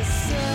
[0.00, 0.49] the searchers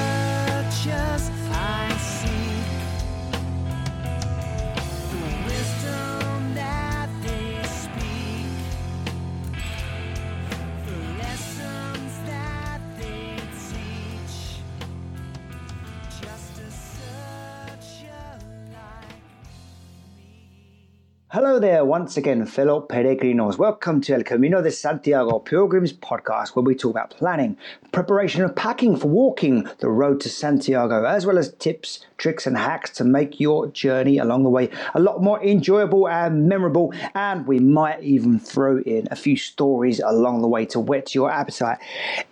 [21.56, 23.58] Hello there, once again, fellow peregrinos.
[23.58, 27.56] Welcome to El Camino de Santiago Pilgrims podcast, where we talk about planning,
[27.94, 32.58] preparation, and packing for walking the road to Santiago, as well as tips, tricks, and
[32.58, 36.94] hacks to make your journey along the way a lot more enjoyable and memorable.
[37.14, 41.32] And we might even throw in a few stories along the way to whet your
[41.32, 41.78] appetite.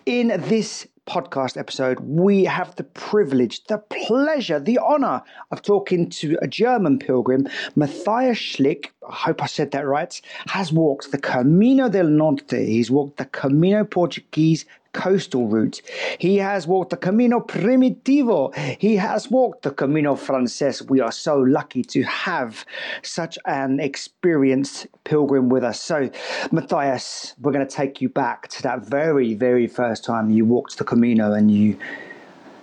[0.05, 5.21] In this podcast episode, we have the privilege, the pleasure, the honor
[5.52, 8.88] of talking to a German pilgrim, Mathias Schlick.
[9.08, 10.20] I hope I said that right.
[10.47, 12.52] Has walked the Camino del Norte.
[12.52, 15.81] He's walked the Camino Portuguese coastal route.
[16.20, 18.55] He has walked the Camino Primitivo.
[18.79, 20.81] He has walked the Camino Frances.
[20.83, 22.66] We are so lucky to have
[23.02, 25.81] such an experienced pilgrim with us.
[25.81, 26.09] So,
[26.52, 30.77] Mathias, we're going to take you back to that very, very first time you walked
[30.77, 31.78] the Camino and you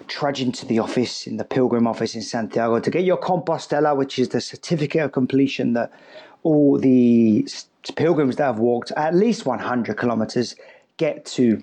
[0.08, 4.18] trudge into the office in the pilgrim office in Santiago to get your Compostela, which
[4.18, 5.92] is the certificate of completion that
[6.42, 7.46] all the
[7.96, 10.56] pilgrims that have walked at least 100 kilometers
[10.96, 11.62] get to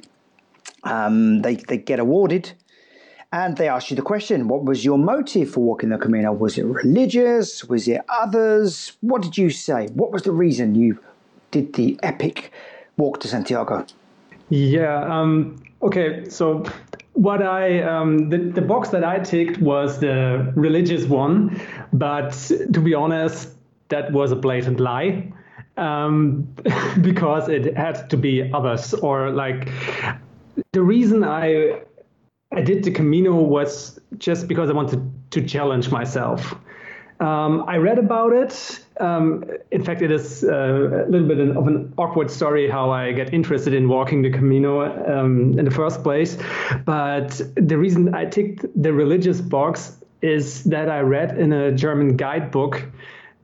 [0.87, 2.51] um, they, they get awarded
[3.31, 6.57] and they ask you the question what was your motive for walking the camino was
[6.57, 10.97] it religious was it others what did you say what was the reason you
[11.51, 12.51] did the epic
[12.97, 13.85] walk to santiago
[14.49, 15.03] Yeah.
[15.03, 16.29] Um, okay.
[16.29, 16.63] So
[17.13, 21.59] what I um, the the box that I ticked was the religious one,
[21.91, 22.31] but
[22.73, 23.49] to be honest,
[23.89, 25.31] that was a blatant lie.
[25.75, 26.55] Um,
[27.01, 29.69] because it had to be others or like
[30.71, 31.81] the reason I
[32.51, 36.55] I did the Camino was just because I wanted to challenge myself.
[37.19, 38.79] Um, I read about it.
[38.99, 43.11] Um, in fact, it is uh, a little bit of an awkward story how I
[43.11, 46.37] get interested in walking the Camino um, in the first place.
[46.85, 52.17] But the reason I ticked the religious box is that I read in a German
[52.17, 52.83] guidebook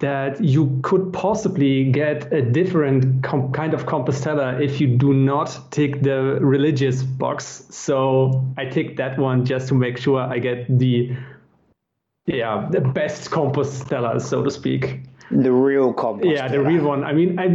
[0.04, 6.02] that you could possibly get a different kind of Compostela if you do not tick
[6.02, 7.66] the religious box.
[7.70, 11.16] So I tick that one just to make sure I get the
[12.26, 15.00] yeah the best Compostela, so to speak.
[15.32, 16.36] the real Compostela.
[16.36, 17.04] Yeah, the real one.
[17.04, 17.48] I mean, I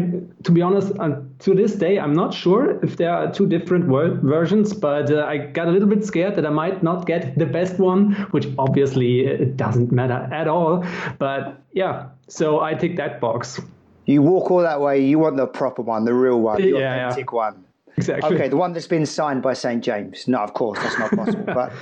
[0.44, 0.92] to be honest,
[1.40, 5.24] to this day, I'm not sure if there are two different ver- versions, but uh,
[5.24, 8.46] I got a little bit scared that I might not get the best one, which
[8.58, 10.84] obviously uh, it doesn't matter at all.
[11.18, 13.60] But yeah, so I tick that box.
[14.06, 16.78] you walk all that way you want the proper one the real one the Yeah,
[16.78, 17.06] yeah.
[17.08, 17.64] authentic one
[17.98, 18.36] Exactly.
[18.36, 19.82] Okay, the one that's been signed by St.
[19.82, 20.28] James.
[20.28, 21.44] No, of course, that's not possible.
[21.46, 21.72] but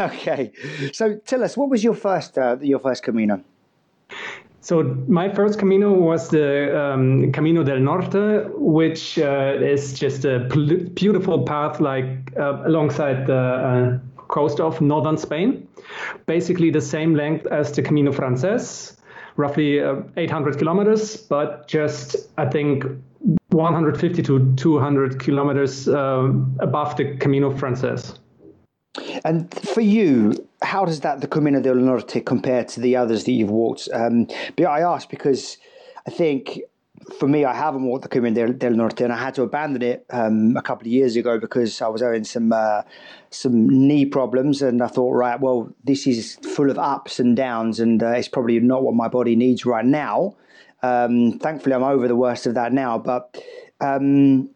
[0.00, 0.50] okay,
[0.92, 3.44] so tell us, what was your first uh, your first Camino?
[4.68, 10.40] So my first Camino was the um, Camino del Norte, which uh, is just a
[10.92, 12.06] beautiful path, like
[12.38, 15.66] uh, alongside the uh, coast of northern Spain.
[16.26, 18.98] Basically the same length as the Camino Frances,
[19.36, 22.84] roughly uh, 800 kilometers, but just I think
[23.48, 28.18] 150 to 200 kilometers um, above the Camino Frances.
[29.24, 33.32] And for you, how does that the Camino del Norte compare to the others that
[33.32, 33.88] you've walked?
[33.92, 34.26] Um,
[34.56, 35.58] but I ask because
[36.06, 36.60] I think
[37.18, 39.82] for me, I haven't walked the Camino del, del Norte, and I had to abandon
[39.82, 42.82] it um, a couple of years ago because I was having some uh,
[43.30, 47.80] some knee problems, and I thought, right, well, this is full of ups and downs,
[47.80, 50.36] and uh, it's probably not what my body needs right now.
[50.82, 53.42] Um, thankfully, I'm over the worst of that now, but.
[53.80, 54.50] Um,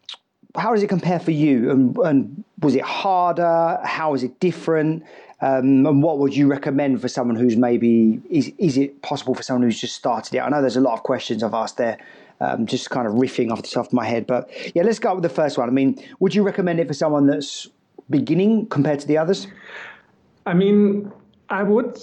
[0.55, 1.71] how does it compare for you?
[1.71, 3.79] And, and was it harder?
[3.83, 5.03] How is it different?
[5.43, 9.43] Um, and what would you recommend for someone who's maybe is is it possible for
[9.43, 10.39] someone who's just started it?
[10.39, 11.97] I know there's a lot of questions I've asked there,
[12.39, 14.25] um, just kind of riffing off the top of my head.
[14.25, 15.67] But yeah, let's go with the first one.
[15.67, 17.67] I mean, would you recommend it for someone that's
[18.09, 19.47] beginning compared to the others?
[20.45, 21.11] I mean,
[21.49, 22.01] I would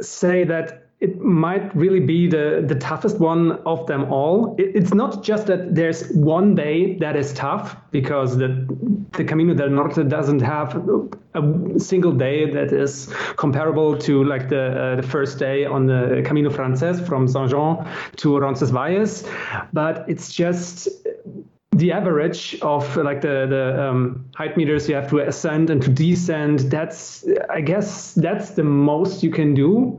[0.00, 4.54] say that it might really be the, the toughest one of them all.
[4.56, 8.48] It, it's not just that there's one day that is tough because the,
[9.18, 10.80] the Camino del Norte doesn't have
[11.34, 16.22] a single day that is comparable to like the, uh, the first day on the
[16.24, 17.84] Camino Frances from Saint-Jean
[18.18, 19.28] to Roncesvalles,
[19.72, 20.88] but it's just
[21.72, 25.88] the average of like the the um, height meters you have to ascend and to
[25.88, 29.98] descend that's i guess that's the most you can do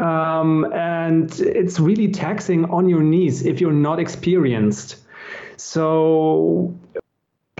[0.00, 4.96] um, and it's really taxing on your knees if you're not experienced
[5.56, 6.74] so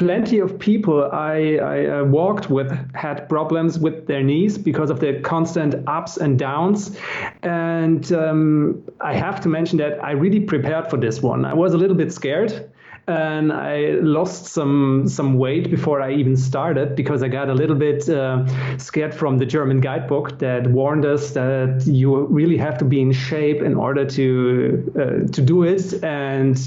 [0.01, 4.99] plenty of people I, I uh, walked with had problems with their knees because of
[4.99, 6.97] the constant ups and downs.
[7.43, 11.45] And um, I have to mention that I really prepared for this one.
[11.45, 12.70] I was a little bit scared
[13.07, 17.77] and I lost some some weight before I even started because I got a little
[17.77, 18.47] bit uh,
[18.79, 23.13] scared from the German guidebook that warned us that you really have to be in
[23.13, 26.03] shape in order to uh, to do it.
[26.05, 26.59] And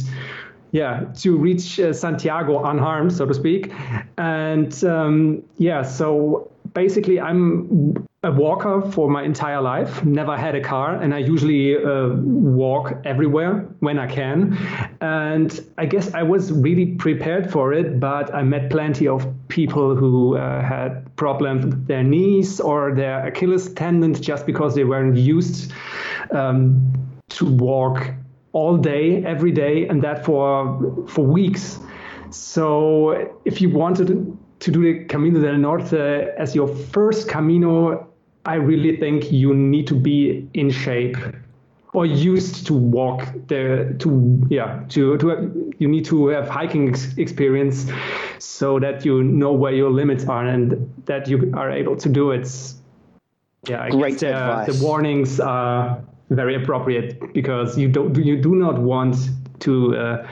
[0.71, 3.71] yeah to reach uh, Santiago unharmed so to speak.
[4.17, 10.61] And um, yeah so basically I'm a walker for my entire life, never had a
[10.61, 14.57] car, and I usually uh, walk everywhere when I can.
[15.01, 19.93] And I guess I was really prepared for it, but I met plenty of people
[19.93, 25.17] who uh, had problems with their knees or their Achilles tendon just because they weren't
[25.17, 25.73] used
[26.31, 26.93] um,
[27.29, 28.09] to walk
[28.53, 31.79] all day, every day, and that for for weeks.
[32.29, 34.07] So if you wanted
[34.59, 35.93] to do the Camino del Norte
[36.37, 38.12] as your first Camino
[38.45, 41.17] I really think you need to be in shape
[41.93, 47.15] or used to walk there to yeah to to you need to have hiking ex-
[47.17, 47.89] experience
[48.39, 52.31] so that you know where your limits are and that you are able to do
[52.31, 52.49] it
[53.67, 54.79] yeah I Great guess, uh, advice.
[54.79, 59.15] the warnings are very appropriate because you don't you do not want
[59.59, 60.27] to uh,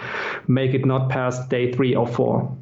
[0.48, 2.58] make it not past day three or four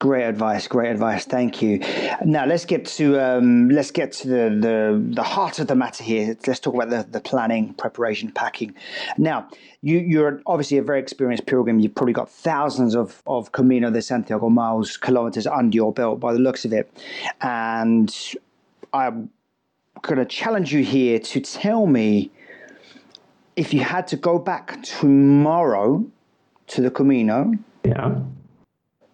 [0.00, 1.24] Great advice, great advice.
[1.24, 1.80] Thank you.
[2.24, 6.04] Now let's get to um, let's get to the, the the heart of the matter
[6.04, 6.36] here.
[6.46, 8.76] Let's talk about the, the planning, preparation, packing.
[9.16, 9.48] Now
[9.82, 11.80] you you're obviously a very experienced pilgrim.
[11.80, 16.32] You've probably got thousands of of Camino de Santiago miles, kilometers under your belt by
[16.32, 16.88] the looks of it,
[17.40, 18.16] and
[18.92, 19.30] I'm
[20.02, 22.30] going to challenge you here to tell me
[23.56, 26.06] if you had to go back tomorrow
[26.68, 28.20] to the Camino yeah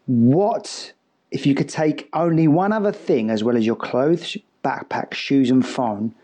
[0.06, 0.92] what
[1.30, 5.50] if you could take only one other thing as well as your clothes, backpack, shoes,
[5.50, 6.14] and phone?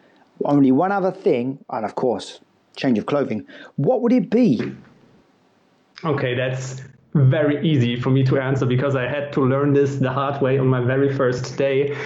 [0.45, 2.41] Only one other thing, and of course,
[2.77, 3.47] change of clothing.
[3.77, 4.73] What would it be?
[6.05, 6.83] Okay, that's
[7.15, 10.59] very easy for me to answer because I had to learn this the hard way
[10.59, 11.97] on my very first day.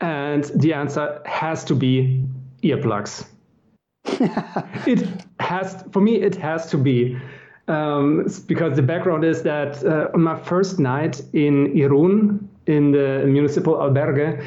[0.00, 2.24] And the answer has to be
[2.62, 3.26] earplugs.
[4.86, 5.08] it
[5.40, 7.18] has, for me, it has to be.
[7.68, 13.24] Um, because the background is that uh, on my first night in Irun, in the
[13.26, 14.44] municipal albergue,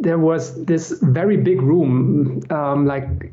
[0.00, 3.32] there was this very big room, um, like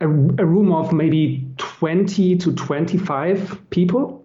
[0.00, 4.24] a, a room of maybe 20 to 25 people.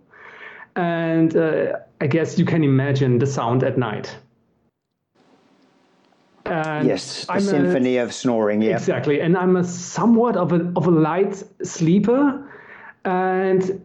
[0.75, 4.15] And uh, I guess you can imagine the sound at night.
[6.45, 8.61] And yes, the I'm a- symphony of snoring.
[8.61, 8.77] Yeah.
[8.77, 12.41] Exactly, and I'm a somewhat of a of a light sleeper,
[13.03, 13.81] and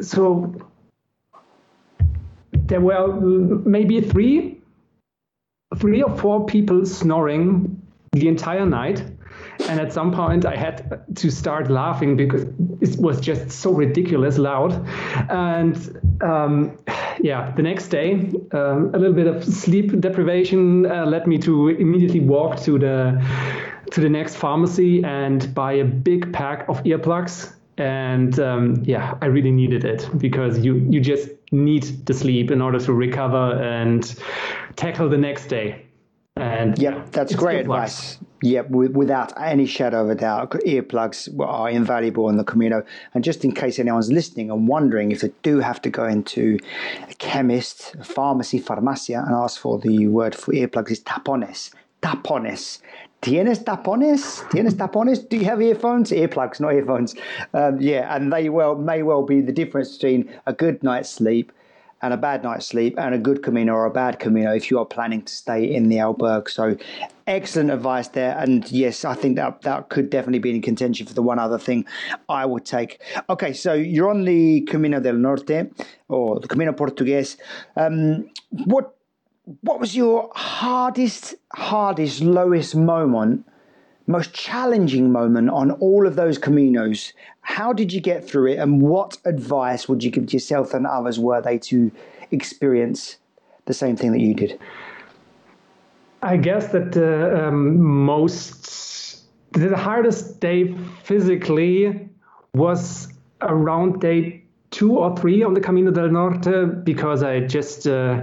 [0.00, 0.54] so
[2.52, 3.12] there were
[3.64, 4.60] maybe three,
[5.76, 7.80] three or four people snoring
[8.12, 9.04] the entire night,
[9.68, 12.44] and at some point I had to start laughing because
[12.80, 14.72] it was just so ridiculous loud,
[15.30, 16.78] and um,
[17.20, 21.68] yeah, the next day um, a little bit of sleep deprivation uh, led me to
[21.68, 23.22] immediately walk to the
[23.90, 29.26] to the next pharmacy and buy a big pack of earplugs and um, yeah i
[29.26, 34.14] really needed it because you you just need the sleep in order to recover and
[34.76, 35.84] tackle the next day
[36.36, 38.18] and Yep, that's great advice.
[38.42, 42.84] Yep, without any shadow of a doubt, earplugs are invaluable in the Camino.
[43.14, 46.58] And just in case anyone's listening and wondering if they do have to go into
[47.08, 51.70] a chemist, a pharmacy, farmacia, and ask for the word for earplugs is tapones.
[52.02, 52.80] Tapones.
[53.24, 54.42] Tienes tapones?
[54.50, 55.26] Tienes tapones?
[55.26, 56.10] Do you have earphones?
[56.10, 57.14] Earplugs, not earphones.
[57.54, 61.50] Um, yeah, and they well may well be the difference between a good night's sleep
[62.02, 64.78] and a bad night's sleep and a good Camino or a bad Camino if you
[64.78, 66.50] are planning to stay in the albergue.
[66.50, 66.76] So
[67.26, 68.36] excellent advice there.
[68.36, 71.58] And yes, I think that that could definitely be in contention for the one other
[71.58, 71.86] thing
[72.28, 73.00] I would take.
[73.30, 75.72] Okay, so you're on the Camino del Norte
[76.08, 77.38] or the Camino Portugues.
[77.74, 78.28] Um,
[78.66, 78.94] what
[79.60, 83.46] what was your hardest, hardest, lowest moment?
[84.06, 87.12] Most challenging moment on all of those caminos.
[87.40, 90.86] How did you get through it, and what advice would you give to yourself and
[90.86, 91.90] others were they to
[92.30, 93.16] experience
[93.64, 94.58] the same thing that you did?
[96.22, 102.08] I guess that the um, most, the hardest day physically
[102.54, 103.08] was
[103.42, 108.22] around day two or three on the Camino del Norte because I just, uh,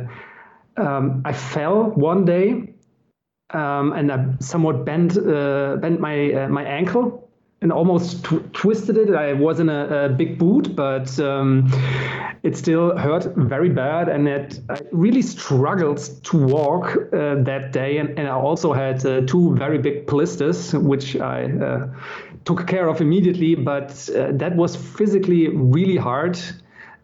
[0.77, 2.73] um, I fell one day
[3.53, 7.29] um, and I somewhat bent, uh, bent my, uh, my ankle
[7.61, 9.13] and almost tw- twisted it.
[9.13, 11.71] I was in a, a big boot, but um,
[12.41, 17.97] it still hurt very bad, and it I really struggled to walk uh, that day.
[17.97, 21.87] And, and, I also had uh, two very big blisters, which I uh,
[22.45, 23.53] took care of immediately.
[23.53, 26.39] But uh, that was physically really hard.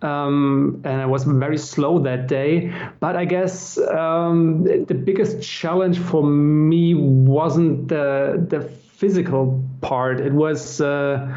[0.01, 2.71] Um, and I was very slow that day.
[2.99, 10.19] But I guess um, the biggest challenge for me wasn't the the physical part.
[10.19, 11.27] It was uh,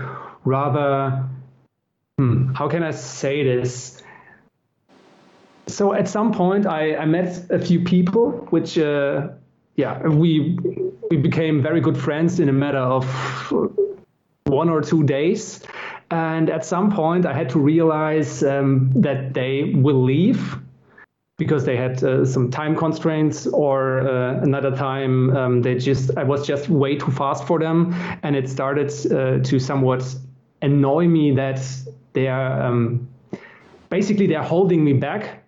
[0.45, 1.25] rather,
[2.19, 4.03] hmm, how can I say this?
[5.67, 9.29] So at some point, I, I met a few people, which, uh,
[9.77, 10.59] yeah, we
[11.11, 13.05] we became very good friends in a matter of
[14.47, 15.63] one or two days.
[16.11, 20.59] And at some point, I had to realize um, that they will leave
[21.41, 26.23] because they had uh, some time constraints or uh, another time um, they just I
[26.23, 30.05] was just way too fast for them and it started uh, to somewhat
[30.61, 31.59] annoy me that
[32.13, 33.09] they are um,
[33.89, 35.43] basically they're holding me back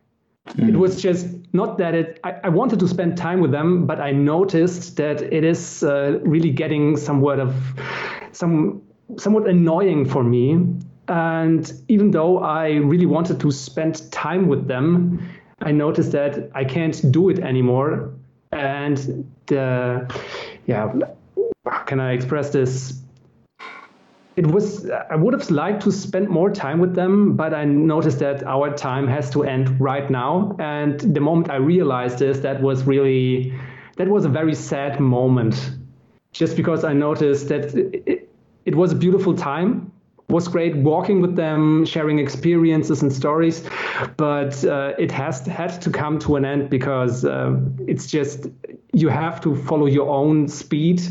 [0.49, 0.71] mm.
[0.71, 4.01] it was just not that it I, I, wanted to spend time with them but
[4.01, 7.55] I noticed that it is uh, really getting somewhat of
[8.33, 8.81] some
[9.19, 10.59] somewhat annoying for me
[11.09, 15.29] and even though I really wanted to spend time with them
[15.65, 18.11] I noticed that I can't do it anymore.
[18.51, 20.13] And the,
[20.67, 20.93] yeah,
[21.67, 23.01] how can I express this?
[24.35, 28.19] It was, I would have liked to spend more time with them, but I noticed
[28.21, 30.57] that our time has to end right now.
[30.59, 33.55] And the moment I realized this, that was really,
[33.97, 35.73] that was a very sad moment.
[36.33, 38.31] Just because I noticed that it,
[38.65, 39.91] it was a beautiful time.
[40.29, 43.69] Was great walking with them, sharing experiences and stories,
[44.17, 48.47] but uh, it has had to come to an end because uh, it's just
[48.95, 51.03] you have to follow your own speed,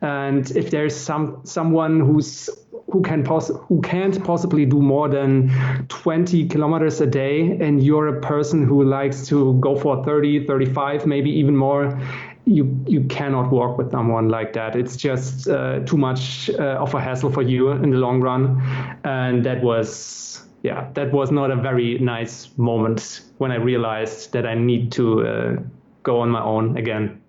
[0.00, 2.48] and if there's some someone who's
[2.90, 5.50] who can poss- who can't possibly do more than
[5.88, 11.06] 20 kilometers a day and you're a person who likes to go for 30 35
[11.06, 12.00] maybe even more
[12.46, 14.76] you you cannot work with someone like that.
[14.76, 18.60] It's just uh, too much uh, of a hassle for you in the long run,
[19.04, 24.46] and that was yeah that was not a very nice moment when I realized that
[24.46, 25.56] I need to uh,
[26.02, 27.20] go on my own again.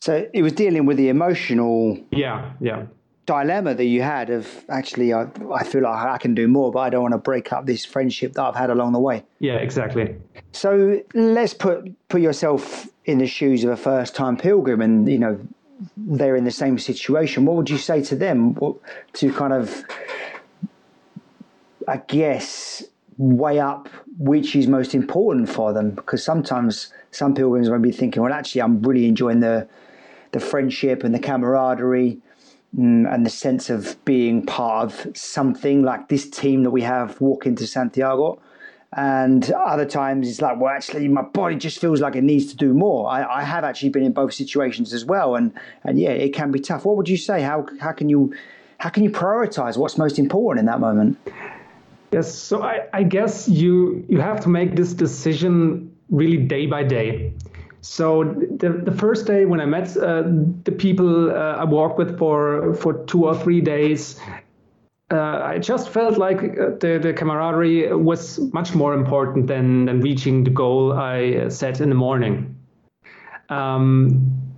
[0.00, 2.86] So it was dealing with the emotional yeah yeah
[3.28, 6.78] dilemma that you had of actually I, I feel like I can do more but
[6.78, 9.22] I don't want to break up this friendship that I've had along the way.
[9.38, 10.16] Yeah, exactly.
[10.52, 15.18] So let's put put yourself in the shoes of a first time pilgrim and you
[15.18, 15.38] know
[15.96, 17.44] they're in the same situation.
[17.44, 18.76] What would you say to them what,
[19.14, 19.84] to kind of
[21.86, 22.82] I guess
[23.18, 28.22] weigh up which is most important for them because sometimes some pilgrims might be thinking
[28.22, 29.68] well actually I'm really enjoying the
[30.32, 32.20] the friendship and the camaraderie
[32.78, 37.20] Mm, and the sense of being part of something like this team that we have
[37.20, 38.40] walk into Santiago.
[38.92, 42.56] And other times it's like, well, actually, my body just feels like it needs to
[42.56, 43.10] do more.
[43.10, 45.52] I, I have actually been in both situations as well, and
[45.84, 46.84] and yeah, it can be tough.
[46.84, 47.42] What would you say?
[47.42, 48.32] How how can you
[48.78, 51.18] how can you prioritize what's most important in that moment?
[52.12, 56.84] Yes, so I, I guess you you have to make this decision really day by
[56.84, 57.34] day.
[57.80, 60.22] So the, the first day when I met uh,
[60.64, 64.20] the people uh, I walked with for for two or three days,
[65.10, 70.00] uh, I just felt like uh, the, the camaraderie was much more important than, than
[70.00, 72.56] reaching the goal I set in the morning.
[73.48, 74.48] Um,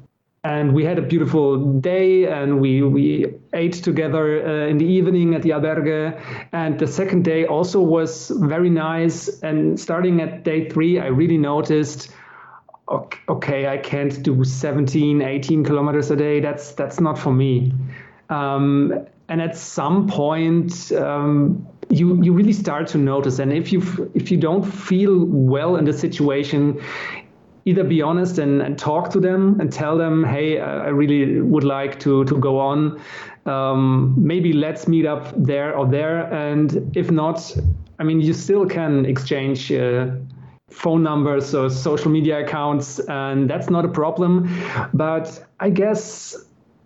[0.42, 5.34] and we had a beautiful day and we, we ate together uh, in the evening
[5.34, 6.18] at the albergue
[6.52, 11.36] and the second day also was very nice and starting at day three i really
[11.36, 12.10] noticed
[13.28, 16.40] okay, I can't do 17, 18 kilometers a day.
[16.40, 17.72] That's that's not for me.
[18.28, 23.38] Um, and at some point, um, you you really start to notice.
[23.38, 26.80] And if you if you don't feel well in the situation,
[27.64, 31.64] either be honest and, and talk to them and tell them, hey, I really would
[31.64, 33.00] like to to go on.
[33.46, 36.32] Um, maybe let's meet up there or there.
[36.32, 37.56] And if not,
[37.98, 39.72] I mean, you still can exchange.
[39.72, 40.10] Uh,
[40.70, 44.48] phone numbers or social media accounts, and that's not a problem.
[44.94, 46.36] But I guess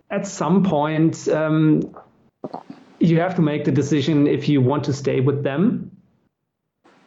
[0.09, 1.95] at some point, um,
[2.99, 5.91] you have to make the decision if you want to stay with them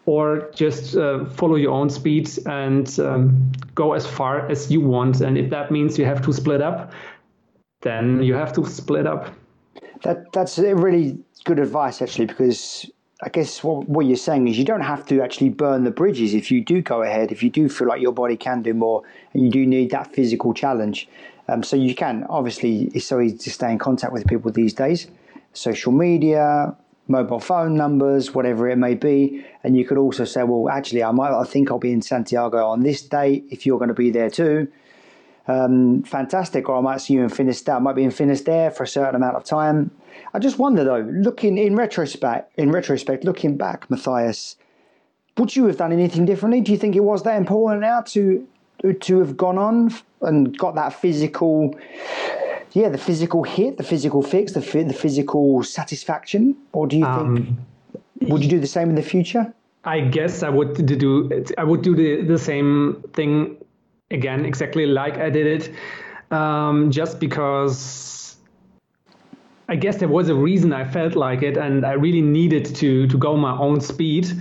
[0.06, 5.20] or just uh, follow your own speed and um, go as far as you want.
[5.20, 6.92] And if that means you have to split up,
[7.82, 9.30] then you have to split up.
[10.02, 14.64] That that's really good advice, actually, because I guess what, what you're saying is you
[14.64, 17.68] don't have to actually burn the bridges if you do go ahead, if you do
[17.68, 21.08] feel like your body can do more and you do need that physical challenge.
[21.48, 24.72] Um, so you can, obviously, it's so easy to stay in contact with people these
[24.72, 25.08] days.
[25.52, 26.76] social media,
[27.08, 29.44] mobile phone numbers, whatever it may be.
[29.64, 32.64] And you could also say, well, actually, I might, I think I'll be in Santiago
[32.66, 34.68] on this date if you're going to be there too.
[35.48, 36.68] Um, fantastic.
[36.68, 37.76] Or I might see you in Finisterre.
[37.76, 39.90] I might be in Finisterre for a certain amount of time.
[40.34, 44.56] I just wonder though, looking in retrospect, in retrospect, looking back, Mathias,
[45.38, 46.60] would you have done anything differently?
[46.60, 48.46] Do you think it was that important now to
[49.00, 51.74] to have gone on and got that physical
[52.72, 57.16] yeah, the physical hit, the physical fix, the the physical satisfaction, or do you think
[57.16, 57.66] um,
[58.22, 59.52] would you do the same in the future?
[59.84, 63.56] I guess I would do I would do the the same thing
[64.10, 65.74] again, exactly like I did it,
[66.30, 68.36] um, just because
[69.70, 73.06] I guess there was a reason I felt like it, and I really needed to
[73.06, 74.32] to go my own speed.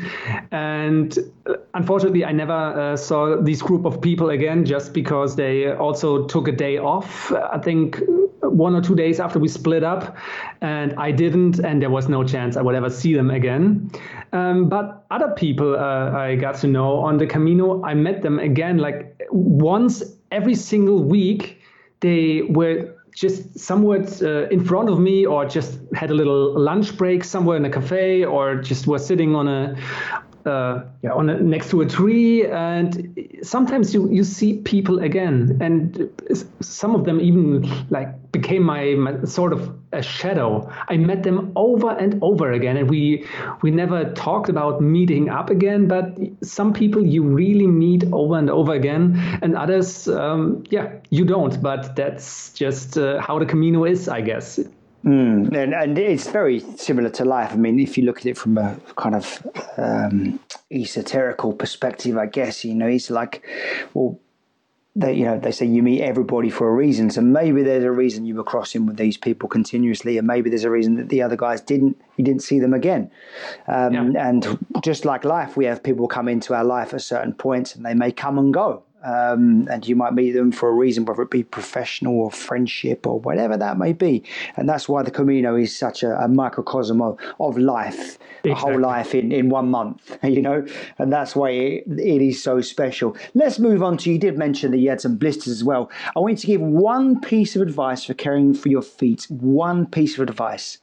[0.51, 5.73] And uh, unfortunately, I never uh, saw this group of people again, just because they
[5.73, 7.31] also took a day off.
[7.33, 8.01] I think
[8.41, 10.15] one or two days after we split up,
[10.61, 13.91] and I didn't, and there was no chance I would ever see them again.
[14.31, 18.39] Um, but other people uh, I got to know on the Camino, I met them
[18.39, 21.61] again, like once every single week.
[21.99, 26.95] They were just somewhat uh, in front of me or just had a little lunch
[26.95, 29.75] break somewhere in a cafe or just was sitting on a
[30.47, 35.57] uh, yeah, on a, next to a tree, and sometimes you, you see people again,
[35.61, 36.09] and
[36.61, 40.71] some of them even like became my, my, sort of a shadow.
[40.87, 43.25] I met them over and over again, and we
[43.61, 45.87] we never talked about meeting up again.
[45.87, 51.25] But some people you really meet over and over again, and others, um, yeah, you
[51.25, 51.61] don't.
[51.61, 54.59] But that's just uh, how the Camino is, I guess.
[55.05, 57.51] Mm, and, and it's very similar to life.
[57.51, 59.45] I mean, if you look at it from a kind of
[59.77, 60.39] um,
[60.71, 63.45] esoterical perspective, I guess, you know, it's like,
[63.93, 64.19] well,
[64.95, 67.11] they, you know, they say you meet everybody for a reason.
[67.11, 70.63] So maybe there's a reason you were crossing with these people continuously, and maybe there's
[70.63, 72.01] a reason that the other guys didn't.
[72.17, 73.11] You didn't see them again.
[73.67, 74.27] Um, yeah.
[74.29, 77.85] And just like life, we have people come into our life at certain points, and
[77.85, 81.21] they may come and go um, and you might meet them for a reason, whether
[81.21, 84.23] it be professional or friendship or whatever that may be.
[84.55, 88.51] And that's why the Camino is such a, a microcosm of, of life, exactly.
[88.51, 90.65] a whole life in, in one month, you know,
[90.97, 93.15] and that's why it, it is so special.
[93.33, 95.91] Let's move on to you did mention that you had some blisters as well.
[96.15, 99.85] I want you to give one piece of advice for caring for your feet, one
[99.85, 100.79] piece of advice.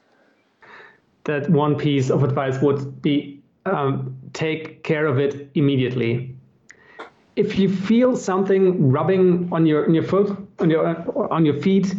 [1.25, 6.34] That one piece of advice would be um, take care of it immediately
[7.37, 11.95] if you feel something rubbing on your on your foot on your on your feet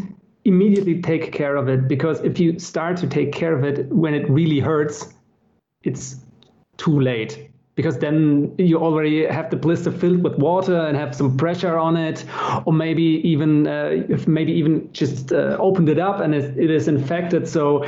[0.46, 4.14] immediately take care of it because if you start to take care of it when
[4.14, 5.14] it really hurts
[5.86, 6.18] it's
[6.78, 7.50] too late.
[7.76, 11.98] Because then you already have the blister filled with water and have some pressure on
[11.98, 12.24] it
[12.66, 16.88] or maybe even uh, maybe even just uh, opened it up and it, it is
[16.88, 17.48] infected.
[17.48, 17.86] So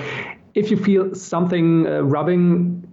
[0.56, 2.84] if you feel something uh, rubbing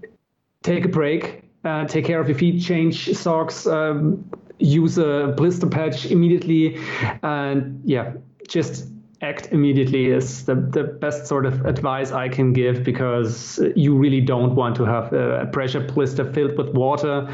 [0.62, 4.24] take a break uh, take care of your feet change socks um,
[4.58, 6.78] use a blister patch immediately
[7.22, 8.12] and yeah
[8.48, 8.88] just
[9.24, 14.20] act immediately is the, the best sort of advice I can give because you really
[14.20, 17.28] don't want to have a, pressure blister filled with water.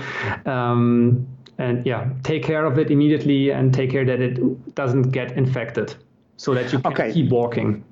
[0.47, 1.27] Um,
[1.59, 5.95] and yeah, take care of it immediately and take care that it doesn't get infected
[6.37, 7.13] so that you can okay.
[7.13, 7.85] keep walking.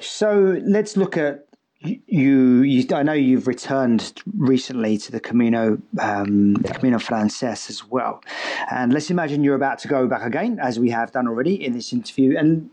[0.00, 1.46] So let's look at
[1.82, 7.84] you, you, I know you've returned recently to the Camino, um, the Camino Frances as
[7.88, 8.22] well.
[8.70, 11.72] And let's imagine you're about to go back again, as we have done already in
[11.72, 12.36] this interview.
[12.38, 12.70] And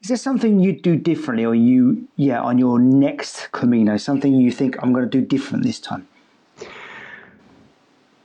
[0.00, 4.50] is there something you'd do differently, or you, yeah, on your next Camino, something you
[4.50, 6.08] think I'm going to do different this time?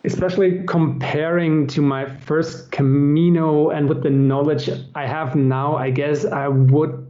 [0.04, 6.24] Especially comparing to my first Camino and with the knowledge I have now, I guess
[6.26, 7.06] I would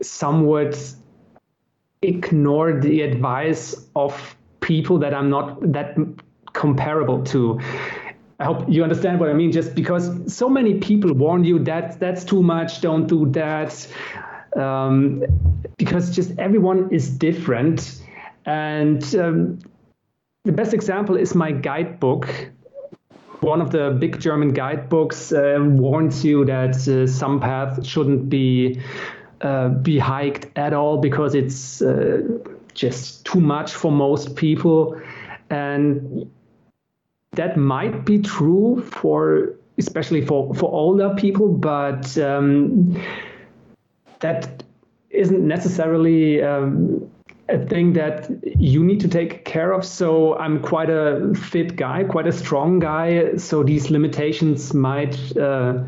[0.00, 0.94] somewhat
[2.02, 5.96] ignore the advice of people that I'm not that
[6.52, 7.60] comparable to.
[8.38, 9.52] I hope you understand what I mean.
[9.52, 13.86] Just because so many people warn you that that's too much, don't do that.
[14.56, 15.22] Um,
[15.78, 18.02] because just everyone is different.
[18.44, 19.60] And um,
[20.44, 22.28] the best example is my guidebook.
[23.40, 28.80] One of the big German guidebooks uh, warns you that uh, some path shouldn't be
[29.42, 32.22] uh, be hiked at all because it's uh,
[32.74, 35.00] just too much for most people.
[35.50, 36.30] And
[37.32, 43.00] that might be true for especially for, for older people, but um,
[44.20, 44.62] that
[45.10, 47.10] isn't necessarily um,
[47.48, 49.84] a thing that you need to take care of.
[49.84, 53.36] So I'm quite a fit guy, quite a strong guy.
[53.36, 55.84] So these limitations might uh,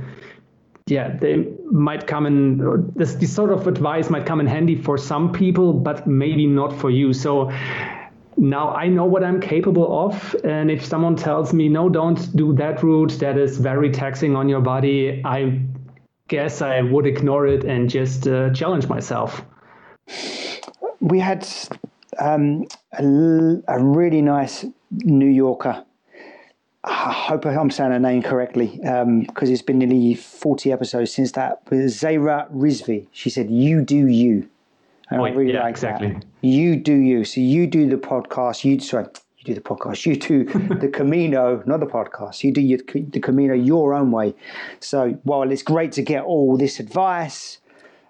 [0.86, 2.92] yeah, they might come in.
[2.94, 6.78] This, this sort of advice might come in handy for some people, but maybe not
[6.78, 7.14] for you.
[7.14, 7.50] So
[8.36, 10.36] now I know what I'm capable of.
[10.44, 14.48] And if someone tells me, no, don't do that route, that is very taxing on
[14.48, 15.62] your body, I
[16.28, 19.42] guess I would ignore it and just uh, challenge myself.
[21.00, 21.48] We had
[22.18, 23.04] um, a,
[23.68, 25.82] a really nice New Yorker
[26.86, 31.32] I hope I'm saying her name correctly because um, it's been nearly 40 episodes since
[31.32, 31.62] that.
[31.64, 34.48] But Zahra Rizvi, she said, You do you.
[35.10, 36.12] And I really yeah, like exactly.
[36.12, 36.24] That.
[36.42, 37.24] You do you.
[37.24, 38.64] So you do the podcast.
[38.64, 39.06] You sorry,
[39.38, 40.04] you do the podcast.
[40.04, 40.44] You do
[40.80, 42.44] the Camino, not the podcast.
[42.44, 44.34] You do your, the Camino your own way.
[44.80, 47.58] So while it's great to get all this advice,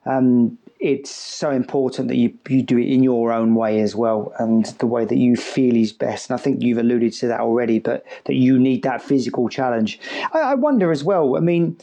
[0.05, 4.35] um, it's so important that you, you do it in your own way as well
[4.39, 6.29] and the way that you feel is best.
[6.29, 9.99] And I think you've alluded to that already, but that you need that physical challenge.
[10.35, 11.79] I, I wonder as well, I mean,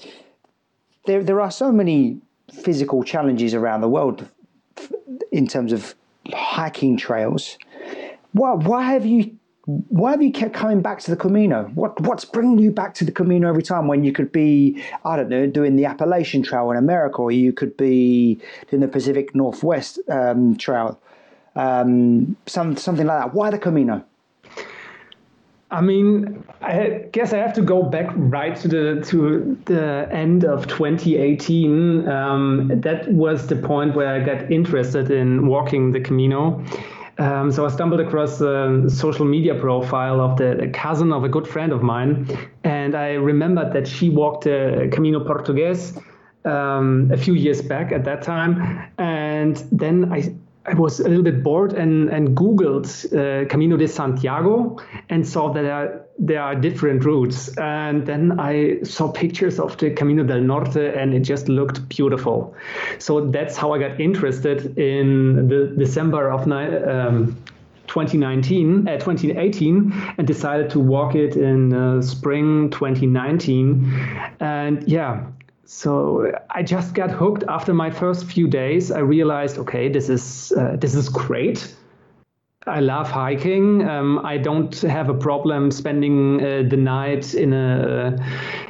[1.08, 2.22] there, there are so many
[2.54, 4.28] physical challenges around the world
[5.32, 5.96] in terms of
[6.32, 7.58] hiking trails.
[8.34, 11.65] Why, why have you why have you kept coming back to the Camino?
[11.76, 15.15] What what's bringing you back to the Camino every time when you could be I
[15.15, 19.36] don't know doing the Appalachian Trail in America, or you could be doing the Pacific
[19.36, 21.00] Northwest um, Trail,
[21.56, 23.34] um, some something like that.
[23.36, 24.04] Why the Camino?
[25.69, 30.43] I mean, I guess I have to go back right to the to the end
[30.43, 32.10] of 2018.
[32.10, 36.62] Um, that was the point where I got interested in walking the Camino.
[37.21, 41.29] Um, so I stumbled across a social media profile of the, the, cousin of a
[41.29, 42.27] good friend of mine,
[42.63, 45.99] and I remembered that she walked the Camino Portugues
[46.45, 50.34] um, a few years back at that time, and then I
[50.65, 54.78] I was a little bit bored and, and Googled uh, Camino de Santiago
[55.10, 57.56] and saw that there are, there are different routes.
[57.58, 62.56] And then I saw pictures of the Camino del Norte and it just looked beautiful.
[63.00, 67.36] So that's how I got interested in the December of um,
[67.88, 74.38] 2019, uh, 2018, and decided to walk it in uh, spring 2019.
[74.39, 75.26] And yeah,
[75.71, 78.91] so I just got hooked after my first few days.
[78.91, 81.73] I realized, okay, this is uh, this is great.
[82.67, 83.88] I love hiking.
[83.88, 88.17] Um, I don't have a problem spending uh, the night in a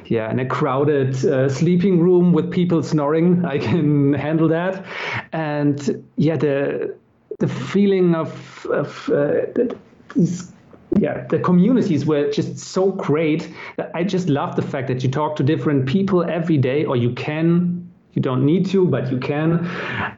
[0.05, 3.45] yeah in a crowded uh, sleeping room with people snoring.
[3.45, 4.85] I can handle that,
[5.33, 6.95] and yeah the
[7.39, 9.47] the feeling of of uh,
[10.13, 10.50] these
[10.99, 13.49] yeah, the communities were just so great.
[13.93, 17.11] I just love the fact that you talk to different people every day, or you
[17.13, 17.77] can.
[18.13, 19.65] You don't need to, but you can.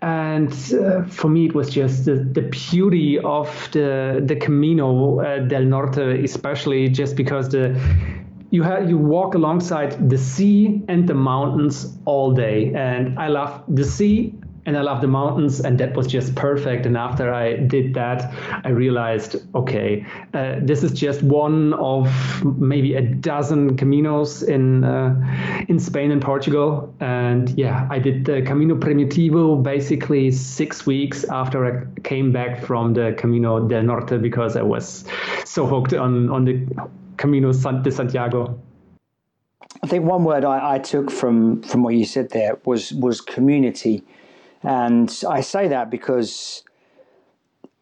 [0.01, 5.39] And uh, for me, it was just the, the beauty of the the Camino uh,
[5.39, 7.79] del Norte, especially just because the
[8.49, 12.73] you have you walk alongside the sea and the mountains all day.
[12.73, 14.33] And I love the sea
[14.65, 16.85] and I love the mountains, and that was just perfect.
[16.85, 22.09] And after I did that, I realized, okay, uh, this is just one of
[22.45, 26.93] maybe a dozen caminos in uh, in Spain and Portugal.
[26.99, 32.93] And yeah, I did the Camino Primitivo basically six weeks after I came back from
[32.93, 35.05] the Camino del Norte because I was
[35.45, 36.65] so hooked on on the
[37.17, 38.57] Camino de Santiago.
[39.81, 43.19] I think one word I, I took from from what you said there was was
[43.19, 44.03] community
[44.63, 46.63] and I say that because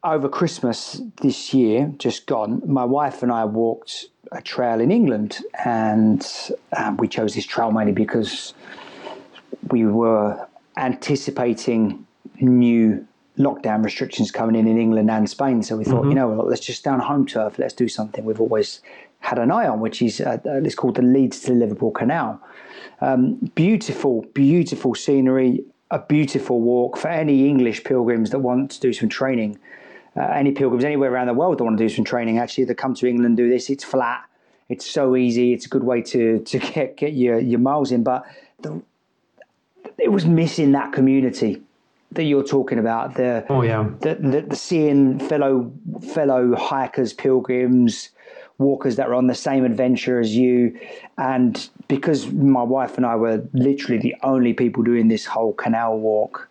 [0.04, 5.40] over Christmas this year, just gone, my wife and I walked a trail in England,
[5.64, 6.26] and
[6.76, 8.54] um, we chose this trail mainly because
[9.70, 12.06] we were anticipating
[12.40, 13.06] new
[13.38, 15.62] lockdown restrictions coming in in England and Spain.
[15.64, 16.10] So we thought, mm-hmm.
[16.10, 17.60] you know, let's just stay on home turf.
[17.60, 18.82] Let's do something we've always
[19.20, 22.42] had an eye on, which is uh, it's called the Leeds to Liverpool Canal.
[23.02, 28.94] Um, beautiful, beautiful scenery a beautiful walk for any English pilgrims that want to do
[28.94, 29.60] some training.
[30.16, 32.76] Uh, any pilgrims anywhere around the world that want to do some training, actually, that
[32.76, 33.70] come to England do this.
[33.70, 34.24] It's flat.
[34.68, 35.54] It's so easy.
[35.54, 38.04] It's a good way to to get get your your miles in.
[38.04, 38.26] But
[38.62, 38.82] the,
[39.98, 41.62] it was missing that community
[42.14, 43.16] that you're talking about.
[43.16, 45.72] The oh yeah, the, the, the seeing fellow
[46.14, 48.10] fellow hikers, pilgrims,
[48.62, 50.80] walkers that are on the same adventure as you.
[51.18, 55.98] And because my wife and I were literally the only people doing this whole canal
[55.98, 56.48] walk,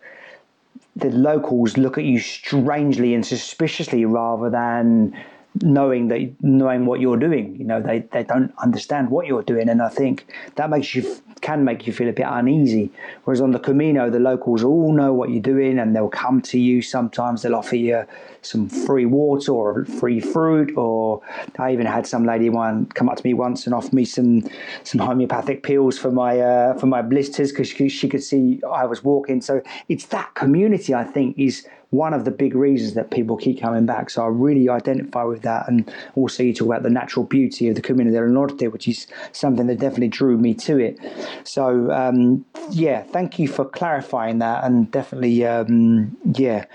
[0.95, 5.17] the locals look at you strangely and suspiciously rather than
[5.61, 7.55] knowing that knowing what you're doing.
[7.55, 11.15] You know, they, they don't understand what you're doing, and I think that makes you
[11.41, 12.91] can make you feel a bit uneasy.
[13.23, 16.59] Whereas on the Camino, the locals all know what you're doing, and they'll come to
[16.59, 16.81] you.
[16.81, 18.05] Sometimes they'll offer you
[18.41, 21.21] some free water or free fruit, or
[21.57, 24.43] I even had some lady one come up to me once and offer me some
[24.83, 28.85] some homeopathic pills for my uh, for my blisters because she, she could see I
[28.85, 29.41] was walking.
[29.41, 33.61] So it's that community I think is one of the big reasons that people keep
[33.61, 34.09] coming back.
[34.09, 35.67] So I really identify with that.
[35.67, 39.07] And also, you talk about the natural beauty of the Camino del Norte, which is
[39.33, 40.97] something that definitely drew me to it.
[41.43, 46.65] So, um, yeah, thank you for clarifying that and definitely, um, yeah,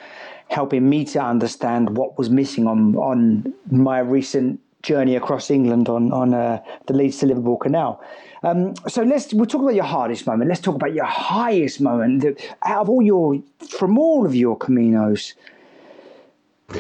[0.49, 6.13] helping me to understand what was missing on, on my recent journey across England on,
[6.13, 8.01] on uh, the Leeds to Liverpool Canal.
[8.47, 10.49] Um, so let's we'll talk about your hardest moment.
[10.49, 12.25] Let's talk about your highest moment.
[12.63, 15.35] Out of all your from all of your Caminos,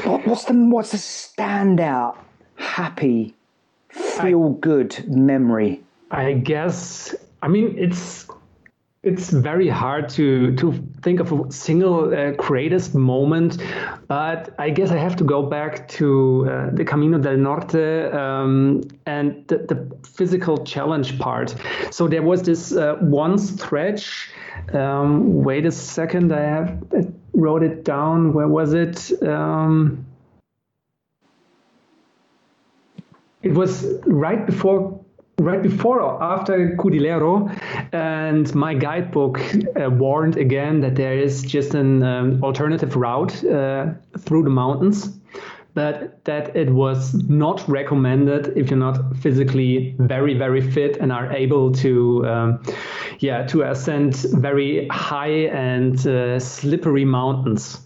[0.04, 2.16] what, what's the what's the standout,
[2.54, 3.34] happy,
[3.88, 5.82] feel good memory?
[6.12, 7.16] I guess.
[7.42, 8.28] I mean, it's
[9.06, 13.62] it's very hard to to think of a single uh, greatest moment,
[14.08, 18.82] but I guess I have to go back to uh, the Camino del Norte um,
[19.06, 21.54] and the, the, physical challenge part.
[21.90, 24.30] So there was this uh, one stretch.
[24.72, 28.32] Um, wait a second, I have I wrote it down.
[28.32, 29.22] Where was it?
[29.22, 30.04] Um,
[33.42, 34.98] it was right before
[35.38, 37.50] right before or after Cudillero,
[37.92, 39.40] and my guidebook
[39.78, 45.08] uh, warned again that there is just an um, alternative route uh, through the mountains,
[45.74, 51.30] but that it was not recommended if you're not physically very very fit and are
[51.32, 52.62] able to, um,
[53.18, 57.80] yeah, to ascend very high and uh, slippery mountains.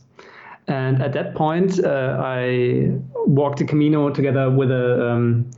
[0.68, 2.92] And at that point, uh, I
[3.26, 5.50] walked the Camino together with a um,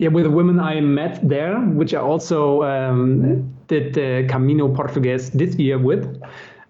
[0.00, 5.28] yeah, with the women I met there, which I also um, did the Camino Portugues
[5.30, 6.22] this year with.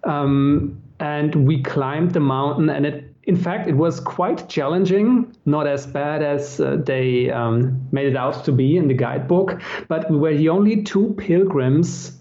[0.03, 5.65] Um, and we climbed the mountain, and it, in fact, it was quite challenging, not
[5.65, 9.61] as bad as uh, they um, made it out to be in the guidebook.
[9.87, 12.20] But we were the only two pilgrims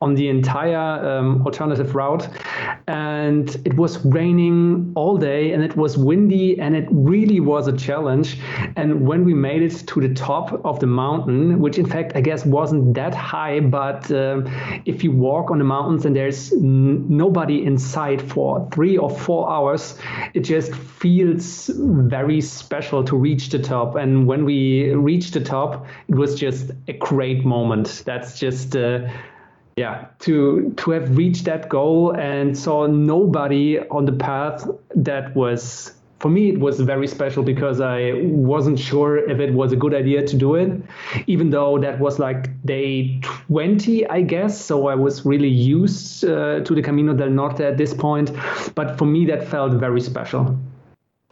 [0.00, 0.76] on the entire
[1.18, 2.28] um, alternative route.
[2.86, 7.76] And it was raining all day and it was windy and it really was a
[7.76, 8.38] challenge.
[8.76, 12.20] And when we made it to the top of the mountain which in fact i
[12.20, 14.40] guess wasn't that high but uh,
[14.84, 19.50] if you walk on the mountains and there's nobody in sight for three or four
[19.50, 19.98] hours
[20.34, 23.96] it just feels very special to reach the top.
[23.96, 28.02] And when we reached the top it was just a great moment.
[28.06, 29.08] That's just uh,
[29.80, 35.92] yeah to to have reached that goal and saw nobody on the path that was
[36.18, 38.12] for me it was very special because i
[38.54, 40.70] wasn't sure if it was a good idea to do it
[41.26, 44.60] even though that was like day 20 i guess.
[44.70, 48.30] So i was really used uh, to the camino del norte at this point.
[48.74, 50.44] But for me that felt very special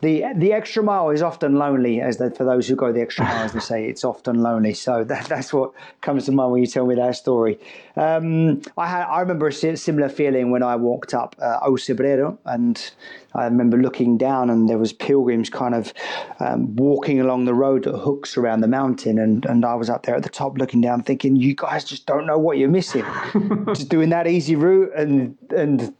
[0.00, 3.24] the the extra mile is often lonely, as the, for those who go the extra
[3.24, 4.72] mile, as they say, it's often lonely.
[4.72, 7.58] So that, that's what comes to mind when you tell me that story.
[7.96, 12.38] Um, I had I remember a similar feeling when I walked up uh, O Cebreiro,
[12.44, 12.90] and
[13.34, 15.92] I remember looking down, and there was pilgrims kind of
[16.38, 20.04] um, walking along the road that hooks around the mountain, and and I was up
[20.04, 23.04] there at the top looking down, thinking, you guys just don't know what you're missing,
[23.66, 25.92] just doing that easy route, and and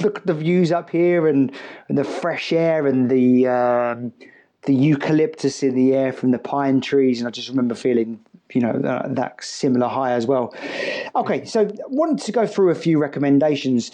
[0.00, 1.52] look at the views up here and,
[1.88, 4.12] and the fresh air and the um,
[4.62, 8.20] the eucalyptus in the air from the pine trees, and I just remember feeling
[8.52, 8.78] you know
[9.08, 10.54] that, similar high as well.
[11.16, 13.90] Okay, so wanted to go through a few recommendations.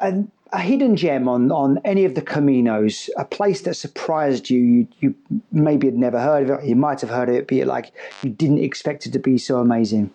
[0.00, 4.58] And a hidden gem on, on any of the caminos, a place that surprised you,
[4.58, 5.14] you, you
[5.50, 7.92] maybe had never heard of it, you might have heard of it, be it like
[8.22, 10.10] you didn't expect it to be so amazing.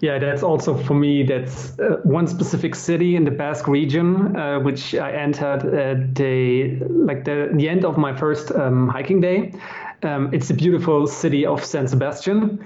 [0.00, 1.22] Yeah, that's also for me.
[1.22, 6.78] That's uh, one specific city in the Basque region, uh, which I entered at the
[6.90, 9.54] like the, the end of my first um, hiking day.
[10.02, 12.62] Um, it's the beautiful city of San Sebastian.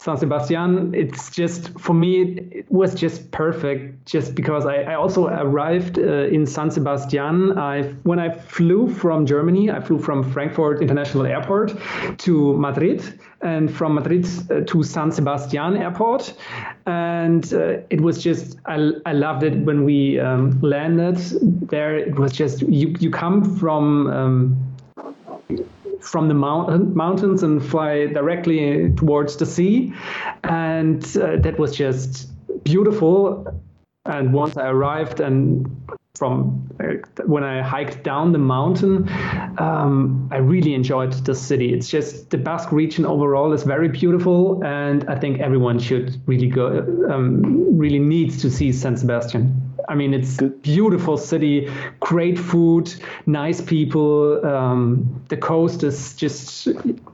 [0.00, 4.06] San Sebastian, it's just for me, it was just perfect.
[4.06, 7.58] Just because I, I also arrived uh, in San Sebastian.
[7.58, 11.74] I when I flew from Germany, I flew from Frankfurt International Airport
[12.18, 16.32] to Madrid, and from Madrid uh, to San Sebastian Airport,
[16.86, 21.16] and uh, it was just I, I loved it when we um, landed
[21.68, 21.98] there.
[21.98, 24.06] It was just you you come from.
[24.06, 24.67] Um,
[26.08, 29.92] from the mountain, mountains and fly directly towards the sea.
[30.44, 32.30] And uh, that was just
[32.64, 33.46] beautiful.
[34.04, 35.66] And once I arrived and
[36.18, 36.94] from uh,
[37.26, 39.08] when I hiked down the mountain,
[39.58, 41.72] um, I really enjoyed the city.
[41.72, 46.48] It's just the Basque region overall is very beautiful, and I think everyone should really
[46.48, 49.67] go, um, really needs to see San Sebastian.
[49.88, 51.70] I mean, it's a beautiful city,
[52.00, 52.94] great food,
[53.26, 54.44] nice people.
[54.46, 56.68] Um, the coast is just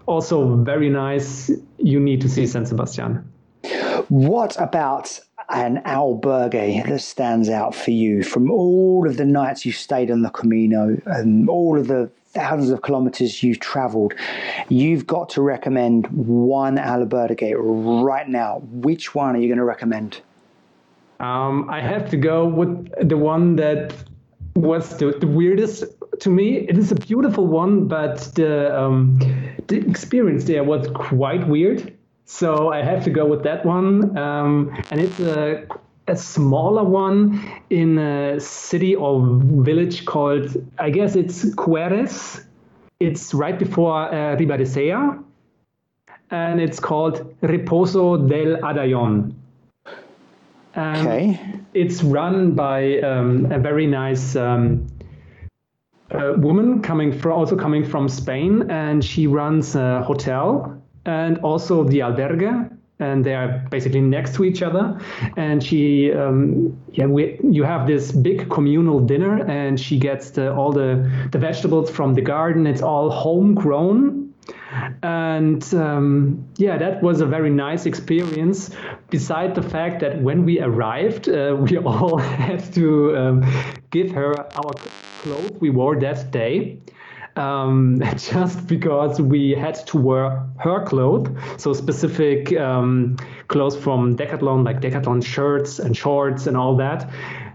[0.07, 1.51] also very nice.
[1.79, 3.25] You need to see San Sebastian.
[4.09, 9.77] What about an albergue that stands out for you from all of the nights you've
[9.77, 14.15] stayed on the Camino and all of the thousands of kilometers you've traveled?
[14.69, 18.59] You've got to recommend one albergue right now.
[18.73, 20.21] Which one are you going to recommend?
[21.21, 23.95] Um, I have to go with the one that
[24.57, 25.85] was the, the, weirdest
[26.21, 26.59] to me.
[26.69, 29.19] It is a beautiful one, but the um,
[29.69, 31.97] the experience there was quite weird.
[32.27, 34.17] So I have to go with that one.
[34.17, 35.67] Um, and it's a,
[36.09, 39.27] a smaller one in a city or
[39.63, 40.49] village called,
[40.79, 42.45] I guess it's Cuerres.
[43.01, 45.23] It's right before uh, Ribadesella.
[46.31, 49.35] And it's called Reposo del Adayon.
[50.77, 51.41] Okay.
[51.75, 54.87] It's run by um, a very nice um,
[56.11, 61.85] uh, woman coming from also coming from Spain, and she runs a hotel and also
[61.85, 64.99] the albergue and they are basically next to each other.
[65.37, 70.55] And she, um, yeah, we, you have this big communal dinner, and she gets the,
[70.55, 72.67] all the, the vegetables from the garden.
[72.67, 74.24] It's all homegrown.
[75.03, 78.71] And um, yeah, that was a very nice experience.
[79.11, 83.45] Beside the fact that when we arrived, uh, we all had to um,
[83.91, 84.73] give her our
[85.17, 86.79] clothes we wore that day
[87.37, 93.17] um, just because we had to wear her clothes, so specific um,
[93.49, 97.11] clothes from Decathlon, like Decathlon shirts and shorts and all that,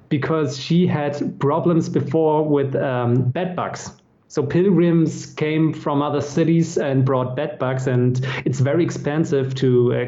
[0.09, 3.91] because she had problems before with um, bed bugs.
[4.31, 9.93] So pilgrims came from other cities and brought bed bugs, and it's very expensive to
[9.93, 10.05] uh,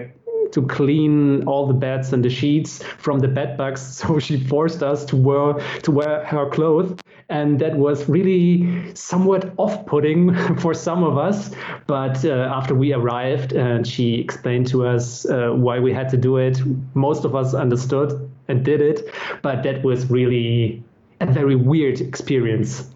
[0.51, 3.81] to clean all the beds and the sheets from the bed bugs.
[4.01, 9.53] So she forced us to wear to wear her clothes, and that was really somewhat
[9.57, 11.49] off-putting for some of us.
[11.87, 16.17] But uh, after we arrived and she explained to us uh, why we had to
[16.17, 16.61] do it,
[16.93, 19.09] most of us understood and did it.
[19.41, 20.83] But that was really
[21.21, 22.91] a very weird experience.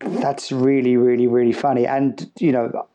[0.00, 1.86] That's really, really, really funny.
[1.86, 2.86] And, you know,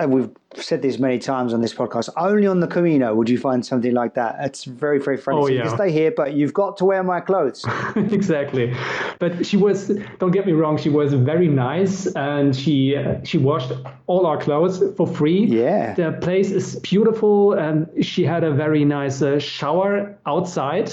[0.00, 2.08] uh, we've said this many times on this podcast.
[2.16, 4.36] Only on the Camino would you find something like that.
[4.40, 5.38] It's very, very funny.
[5.38, 5.66] Oh, so you yeah.
[5.68, 7.64] can stay here, but you've got to wear my clothes.
[7.96, 8.74] exactly
[9.20, 13.38] but she was don't get me wrong she was very nice and she uh, she
[13.38, 13.70] washed
[14.06, 15.94] all our clothes for free Yeah.
[15.94, 20.90] the place is beautiful and she had a very nice uh, shower outside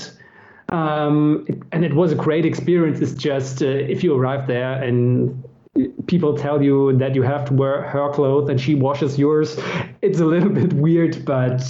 [0.69, 2.99] um, and it was a great experience.
[2.99, 5.43] It's just uh, if you arrive there and
[6.07, 9.59] people tell you that you have to wear her clothes and she washes yours
[10.01, 11.61] it's a little bit weird but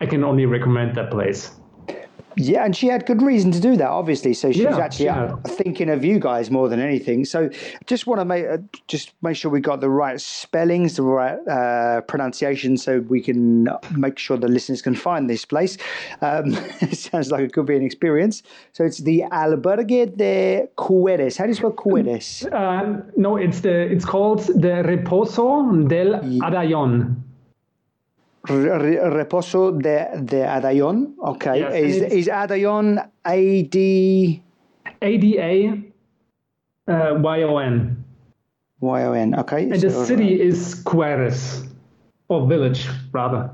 [0.00, 1.59] i can only recommend that place
[2.36, 4.34] Yeah, and she had good reason to do that, obviously.
[4.34, 5.34] So she's Yeah, actually yeah.
[5.46, 7.24] thinking of you guys more than anything.
[7.24, 7.50] So
[7.86, 11.38] just want to make uh, just make sure we got the right spellings, the right
[11.48, 15.76] uh, pronunciation, so we can make sure the listeners can find this place.
[16.22, 18.42] Um, it sounds like it could be an experience.
[18.72, 21.36] So it's the Albergue de Cuerres.
[21.36, 22.46] How do you spell Cuerres?
[22.52, 27.16] Uh, no, it's the it's called the Reposo del Adayon.
[28.48, 31.14] Re- re- Reposo de, de Adayon.
[31.22, 31.60] Okay.
[31.60, 34.42] Yes, is, is Adayon A D
[35.02, 35.72] A D A
[36.88, 38.04] uh, Y O N.
[38.80, 39.34] Y O N?
[39.34, 39.64] Okay.
[39.64, 41.68] And the so- city is Cuerres,
[42.28, 43.50] or village rather.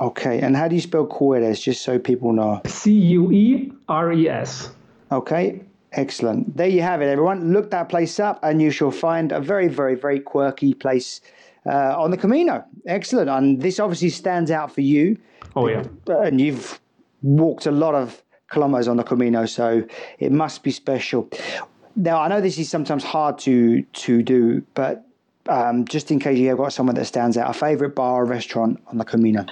[0.00, 0.40] Okay.
[0.40, 2.60] And how do you spell Cuerres, just so people know?
[2.66, 4.70] C U E R E S.
[5.10, 6.54] Okay, excellent.
[6.56, 7.52] There you have it, everyone.
[7.52, 11.22] Look that place up, and you shall find a very, very, very quirky place
[11.68, 12.64] uh, on the Camino.
[12.86, 13.28] Excellent.
[13.28, 15.16] And this obviously stands out for you,
[15.54, 15.84] Oh yeah.
[16.06, 16.80] and you've
[17.22, 19.84] walked a lot of kilometers on the Camino, so
[20.18, 21.28] it must be special.
[21.96, 25.04] Now, I know this is sometimes hard to to do, but
[25.48, 28.24] um, just in case you have got someone that stands out, a favorite bar or
[28.24, 29.44] restaurant on the Camino.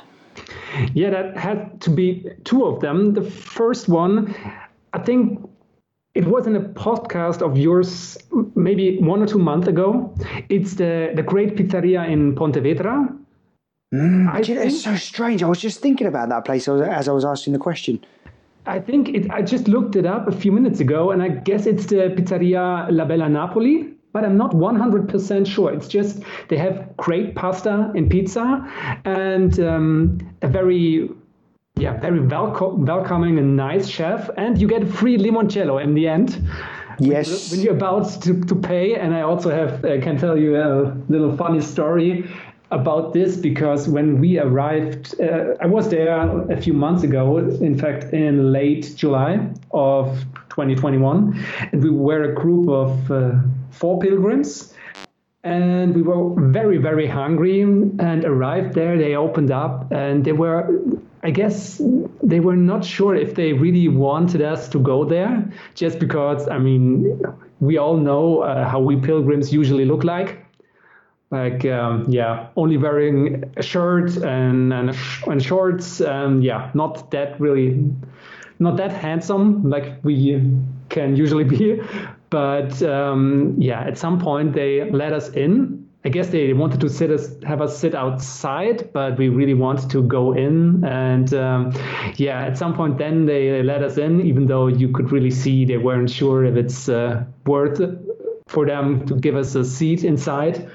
[0.94, 3.14] Yeah, that had to be two of them.
[3.14, 4.34] The first one,
[4.92, 5.45] I think
[6.16, 8.16] it was in a podcast of yours
[8.54, 10.14] maybe one or two months ago.
[10.48, 13.14] It's the, the great pizzeria in Pontevedra.
[13.92, 15.42] I you know, think, It's so strange.
[15.42, 18.02] I was just thinking about that place as I was asking the question.
[18.64, 21.66] I think it, I just looked it up a few minutes ago, and I guess
[21.66, 25.70] it's the pizzeria La Bella Napoli, but I'm not 100% sure.
[25.72, 28.66] It's just they have great pasta and pizza
[29.04, 31.10] and um, a very
[31.78, 36.42] yeah, very welcome, welcoming and nice chef, and you get free limoncello in the end.
[36.98, 37.50] Yes.
[37.50, 40.96] When you're about to, to pay, and I also have uh, can tell you a
[41.10, 42.30] little funny story
[42.70, 46.18] about this because when we arrived, uh, I was there
[46.50, 47.36] a few months ago.
[47.36, 50.18] In fact, in late July of
[50.48, 53.32] 2021, and we were a group of uh,
[53.70, 54.72] four pilgrims
[55.44, 60.68] and we were very very hungry and arrived there they opened up and they were
[61.26, 61.80] i guess
[62.22, 65.32] they were not sure if they really wanted us to go there
[65.74, 67.20] just because i mean
[67.60, 70.44] we all know uh, how we pilgrims usually look like
[71.30, 74.96] like um, yeah only wearing a shirt and and,
[75.26, 77.68] and shorts and yeah not that really
[78.58, 80.40] not that handsome like we
[80.88, 81.80] can usually be
[82.30, 85.75] but um, yeah, at some point they let us in.
[86.06, 89.90] I guess they wanted to sit us, have us sit outside, but we really wanted
[89.90, 90.84] to go in.
[90.84, 91.72] And um,
[92.14, 95.64] yeah, at some point then they let us in, even though you could really see
[95.64, 97.80] they weren't sure if it's uh, worth
[98.46, 100.70] for them to give us a seat inside.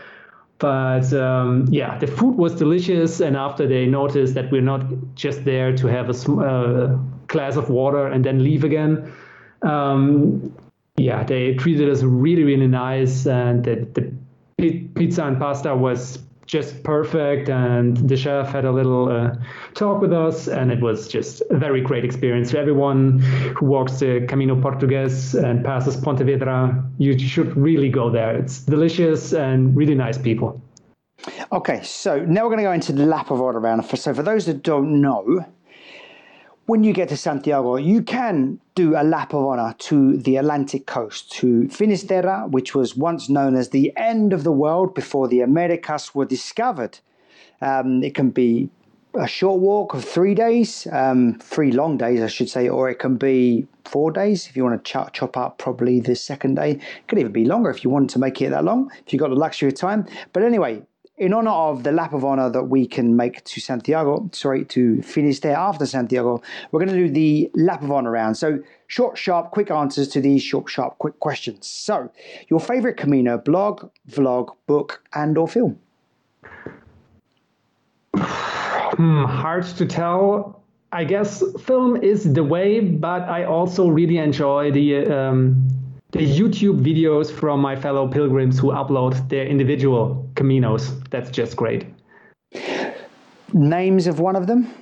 [0.59, 3.21] But um, yeah, the food was delicious.
[3.21, 4.83] And after they noticed that we're not
[5.15, 9.13] just there to have a uh, glass of water and then leave again,
[9.61, 10.53] um,
[10.97, 14.13] yeah, they treated us really, really nice, and the, the
[14.69, 17.49] pizza and pasta was just perfect.
[17.49, 19.35] And the chef had a little uh,
[19.73, 22.53] talk with us, and it was just a very great experience.
[22.53, 28.35] Everyone who walks the Camino Portugues and passes Pontevedra, you should really go there.
[28.35, 30.61] It's delicious and really nice people.
[31.51, 33.85] Okay, so now we're going to go into the lap of order round.
[33.85, 35.45] So for those that don't know,
[36.71, 40.85] when you get to Santiago, you can do a lap of honor to the Atlantic
[40.85, 45.41] coast, to Finisterre, which was once known as the end of the world before the
[45.41, 46.97] Americas were discovered.
[47.59, 48.69] Um, it can be
[49.15, 52.99] a short walk of three days, um, three long days, I should say, or it
[52.99, 56.71] can be four days if you want to chop, chop up probably the second day.
[56.71, 59.19] It could even be longer if you want to make it that long, if you've
[59.19, 60.07] got the luxury of time.
[60.31, 60.83] But anyway,
[61.21, 65.03] in honor of the lap of honor that we can make to Santiago, sorry, to
[65.03, 66.41] Finisterre after Santiago,
[66.71, 68.37] we're going to do the lap of honor round.
[68.37, 68.57] So,
[68.87, 71.67] short, sharp, quick answers to these short, sharp, quick questions.
[71.67, 72.11] So,
[72.49, 75.79] your favorite Camino blog, vlog, book, and or film?
[78.91, 80.61] Hmm, hard to tell.
[80.91, 85.70] I guess film is the way, but I also really enjoy the um,
[86.11, 91.01] the YouTube videos from my fellow pilgrims who upload their individual caminos.
[91.09, 91.85] That's just great.
[93.53, 94.73] Names of one of them?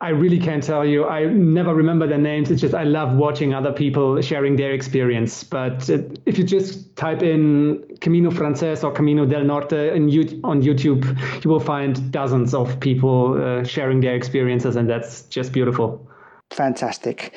[0.00, 1.06] I really can't tell you.
[1.06, 2.50] I never remember their names.
[2.50, 5.44] It's just I love watching other people sharing their experience.
[5.44, 11.04] But uh, if you just type in Camino Frances or Camino del Norte on YouTube,
[11.42, 16.06] you will find dozens of people uh, sharing their experiences, and that's just beautiful.
[16.50, 17.32] Fantastic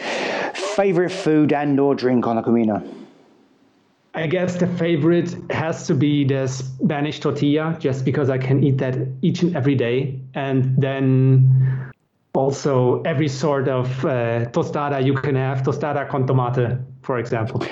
[0.77, 2.83] favorite food and or drink on a Camino?
[4.13, 8.77] I guess the favorite has to be the Spanish tortilla, just because I can eat
[8.77, 10.19] that each and every day.
[10.35, 11.91] And then
[12.33, 17.63] also every sort of uh, tostada you can have, tostada con tomate, for example.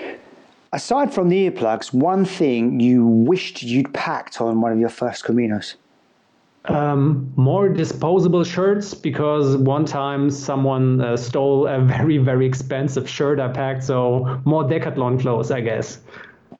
[0.73, 5.23] Aside from the earplugs, one thing you wished you'd packed on one of your first
[5.23, 5.75] Caminos?
[6.67, 13.39] Um, more disposable shirts because one time someone uh, stole a very very expensive shirt
[13.39, 15.99] I packed, so more Decathlon clothes, I guess.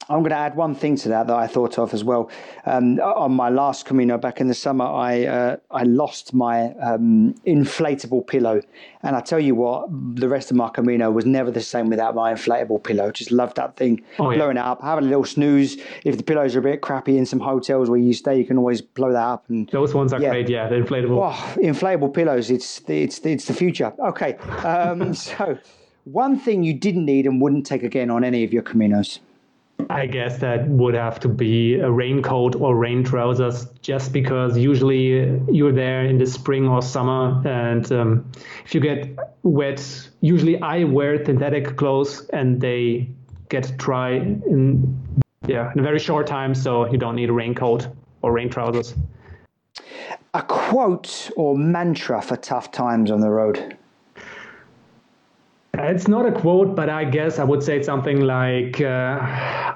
[0.08, 2.30] I'm going to add one thing to that that I thought of as well.
[2.66, 7.34] Um, on my last Camino back in the summer, I uh, I lost my um,
[7.48, 8.62] inflatable pillow,
[9.02, 12.14] and I tell you what, the rest of my Camino was never the same without
[12.14, 13.12] my inflatable pillow.
[13.12, 14.38] Just loved that thing, oh, yeah.
[14.38, 15.78] blowing it up, having a little snooze.
[16.04, 18.58] If the pillows are a bit crappy in some hotels where you stay, you can
[18.58, 19.50] always blow that up.
[19.50, 20.30] And those ones are yeah.
[20.30, 21.18] great, yeah, the inflatable.
[21.20, 23.92] Oh, inflatable pillows, it's it's it's the future.
[24.00, 25.58] Okay, um, so
[26.04, 29.20] one thing you didn't need and wouldn't take again on any of your Caminos.
[29.90, 35.40] I guess that would have to be a raincoat or rain trousers, just because usually
[35.52, 38.32] you're there in the spring or summer, and um,
[38.66, 43.10] if you get wet, usually I wear synthetic clothes and they
[43.50, 45.02] get dry in
[45.48, 47.88] yeah in a very short time, so you don't need a raincoat
[48.22, 48.96] or rain trousers.
[50.34, 53.78] A quote or mantra for tough times on the road.
[55.80, 59.20] It's not a quote, but I guess I would say something like, uh,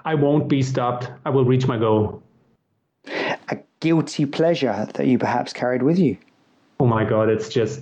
[0.06, 1.10] I won't be stopped.
[1.26, 2.22] I will reach my goal.
[3.08, 6.18] A guilty pleasure that you perhaps carried with you?
[6.80, 7.82] Oh my God, it's just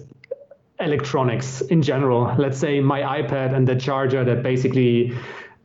[0.80, 2.34] electronics in general.
[2.38, 5.16] Let's say my iPad and the charger that basically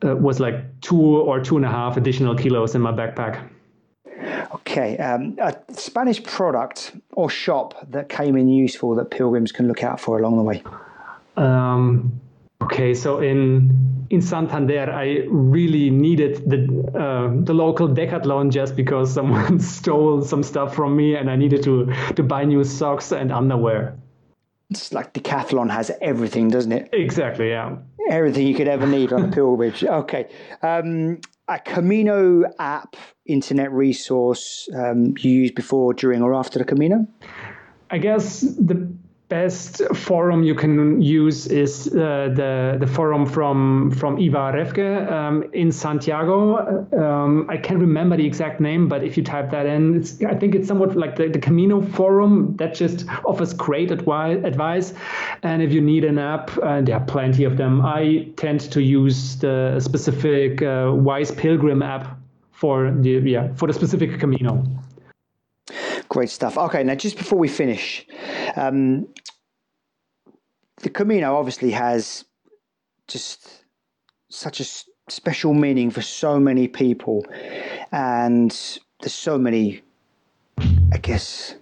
[0.03, 3.49] uh, was like two or two and a half additional kilos in my backpack.
[4.55, 9.83] Okay, um, a Spanish product or shop that came in useful that pilgrims can look
[9.83, 10.63] out for along the way.
[11.35, 12.19] Um,
[12.63, 16.59] okay, so in in Santander, I really needed the
[16.97, 21.63] uh, the local Decathlon just because someone stole some stuff from me, and I needed
[21.63, 23.97] to to buy new socks and underwear.
[24.69, 26.89] It's like Decathlon has everything, doesn't it?
[26.93, 27.77] Exactly, yeah.
[28.09, 29.83] Everything you could ever need on a pilgrimage.
[29.83, 30.27] Okay,
[30.61, 32.95] um, a Camino app
[33.25, 37.07] internet resource um, you used before, during, or after the Camino?
[37.89, 38.91] I guess the
[39.33, 45.35] best forum you can use is uh, the the forum from from Ivar Rekve um,
[45.53, 46.37] in Santiago.
[47.05, 49.79] Um, I can't remember the exact name, but if you type that in,
[50.33, 54.93] I think it's somewhat like the, the Camino forum that just offers great advi- advice.
[55.41, 58.03] And if you need an app, and there are plenty of them, I
[58.43, 62.05] tend to use the specific uh, Wise Pilgrim app
[62.51, 64.63] for the yeah for the specific Camino.
[66.09, 66.57] Great stuff.
[66.57, 68.05] Okay, now just before we finish,
[68.55, 69.07] um,
[70.81, 72.25] the Camino obviously has
[73.07, 73.63] just
[74.29, 74.65] such a
[75.09, 77.25] special meaning for so many people,
[77.91, 78.51] and
[78.99, 79.81] there's so many,
[80.57, 81.55] I guess,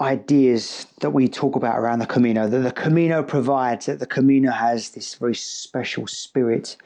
[0.00, 3.86] ideas that we talk about around the Camino that the Camino provides.
[3.86, 6.76] That the Camino has this very special spirit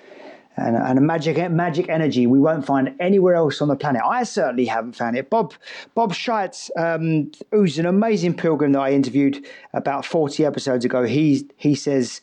[0.56, 4.02] and, and a magic magic energy we won't find anywhere else on the planet.
[4.04, 5.30] I certainly haven't found it.
[5.30, 5.54] Bob
[5.94, 11.48] Bob Scheitz, um, who's an amazing pilgrim that I interviewed about forty episodes ago, he
[11.56, 12.20] he says.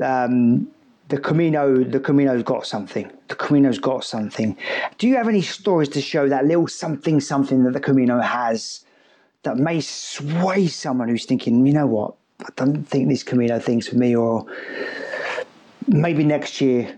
[0.00, 0.68] Um,
[1.08, 3.10] the Camino, the Camino's got something.
[3.28, 4.56] The Camino's got something.
[4.98, 8.84] Do you have any stories to show that little something, something that the Camino has
[9.44, 13.88] that may sway someone who's thinking, you know what, I don't think this Camino thing's
[13.88, 14.44] for me, or
[15.86, 16.94] maybe next year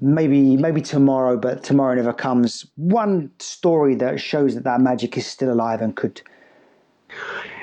[0.00, 2.66] maybe maybe tomorrow, but tomorrow never comes.
[2.76, 6.22] One story that shows that that magic is still alive and could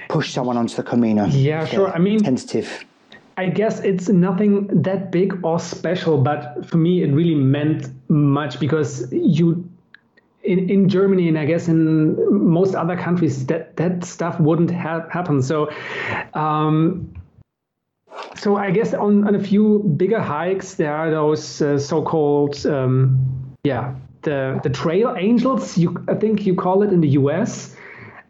[0.10, 1.26] push someone onto the Camino.
[1.26, 1.92] Yeah, sure.
[1.92, 2.86] I mean, tentative.
[3.38, 8.60] I guess it's nothing that big or special, but for me, it really meant much
[8.60, 9.70] because you.
[10.44, 15.10] In, in Germany and I guess in most other countries that that stuff wouldn't have
[15.10, 15.44] happened.
[15.44, 15.72] So
[16.36, 17.12] um,
[18.36, 23.56] so I guess on, on a few bigger hikes, there are those uh, so-called, um,
[23.64, 25.78] yeah, the the trail angels.
[25.78, 27.76] You I think you call it in the U.S.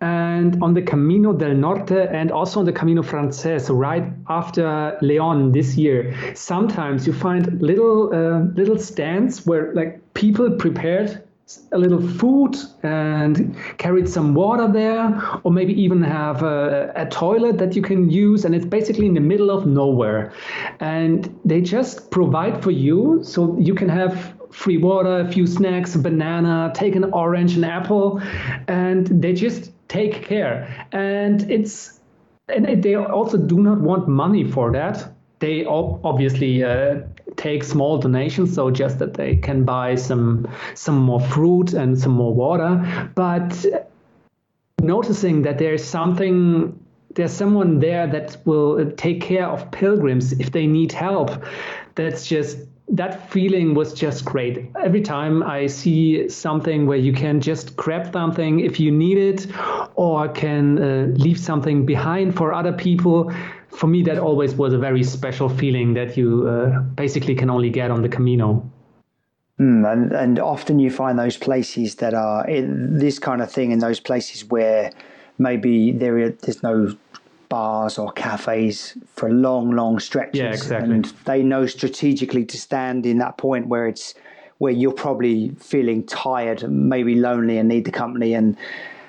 [0.01, 5.53] And on the Camino del Norte and also on the Camino Frances, right after Leon
[5.53, 11.23] this year, sometimes you find little uh, little stands where like people prepared
[11.71, 17.59] a little food and carried some water there, or maybe even have a, a, toilet
[17.59, 18.45] that you can use.
[18.45, 20.33] And it's basically in the middle of nowhere.
[20.79, 25.93] And they just provide for you so you can have free water, a few snacks,
[25.93, 28.21] a banana, take an orange, an apple,
[28.67, 30.87] and they just take care.
[30.91, 31.99] And it's
[32.47, 35.11] and they also do not want money for that.
[35.39, 37.01] They obviously uh,
[37.37, 42.13] take small donations, so just that they can buy some some more fruit and some
[42.13, 43.11] more water.
[43.15, 43.65] But
[44.81, 46.79] noticing that there's something
[47.15, 51.31] there's someone there that will take care of pilgrims if they need help
[51.95, 52.57] that's just
[52.87, 58.11] that feeling was just great every time i see something where you can just grab
[58.13, 59.47] something if you need it
[59.95, 63.31] or can uh, leave something behind for other people
[63.75, 67.69] for me, that always was a very special feeling that you uh, basically can only
[67.69, 68.69] get on the Camino.
[69.59, 73.79] Mm, and, and often you find those places that are this kind of thing in
[73.79, 74.91] those places where
[75.37, 76.95] maybe there there's no
[77.47, 80.39] bars or cafes for long, long stretches.
[80.39, 80.95] Yeah, exactly.
[80.95, 84.13] And they know strategically to stand in that point where it's
[84.57, 88.57] where you're probably feeling tired, maybe lonely, and need the company, and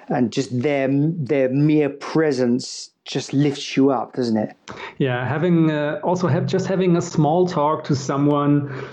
[0.09, 4.57] and just their their mere presence just lifts you up, doesn't it?
[4.99, 8.85] Yeah, having uh, also have just having a small talk to someone.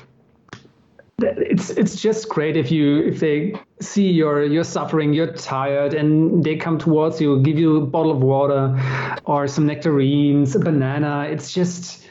[1.20, 6.43] It's it's just great if you if they see you're you're suffering, you're tired, and
[6.43, 8.80] they come towards you, give you a bottle of water,
[9.26, 11.28] or some nectarines, a banana.
[11.30, 12.03] It's just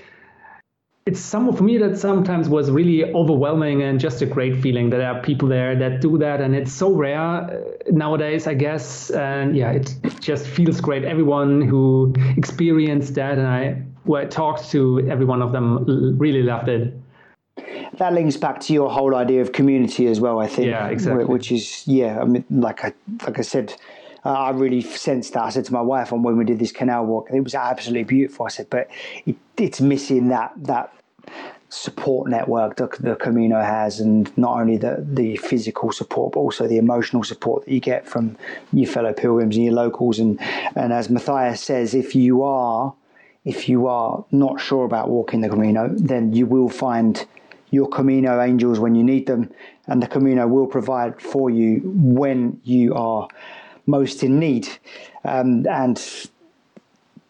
[1.04, 4.90] it's some for me that sometimes was really overwhelming and just a great feeling.
[4.90, 8.54] That there are people there that do that and it's so rare uh, nowadays i
[8.54, 9.10] guess.
[9.10, 11.04] And yeah it, just feels great.
[11.04, 13.82] Everyone who experienced that and i
[14.14, 16.94] i talked to every one of them really loved it.
[17.98, 20.68] That links back to your whole idea of community as well i think.
[20.68, 21.24] Yeah exactly.
[21.24, 22.92] Which is yeah i mean like i
[23.26, 23.74] like i said
[24.24, 25.42] uh, I really sensed that.
[25.42, 28.04] I said to my wife on when we did this canal walk, it was absolutely
[28.04, 28.46] beautiful.
[28.46, 28.88] I said, but
[29.26, 30.92] it, it's missing that that
[31.68, 36.68] support network that the Camino has, and not only the the physical support, but also
[36.68, 38.36] the emotional support that you get from
[38.72, 40.18] your fellow pilgrims and your locals.
[40.18, 40.40] And
[40.76, 42.94] and as Mathias says, if you are
[43.44, 47.26] if you are not sure about walking the Camino, then you will find
[47.70, 49.50] your Camino angels when you need them,
[49.88, 53.26] and the Camino will provide for you when you are
[53.86, 54.68] most in need.
[55.24, 56.02] Um, and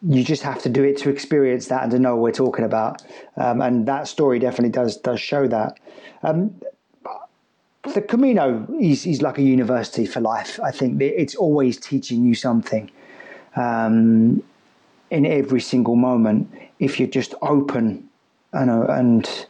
[0.06, 2.64] you just have to do it to experience that and to know what we're talking
[2.64, 3.02] about.
[3.36, 5.78] Um, and that story definitely does does show that.
[6.22, 6.54] Um,
[7.94, 10.60] the Camino is, is like a university for life.
[10.62, 12.90] I think it's always teaching you something
[13.56, 14.42] um,
[15.10, 16.48] in every single moment
[16.78, 18.08] if you're just open
[18.52, 19.46] and and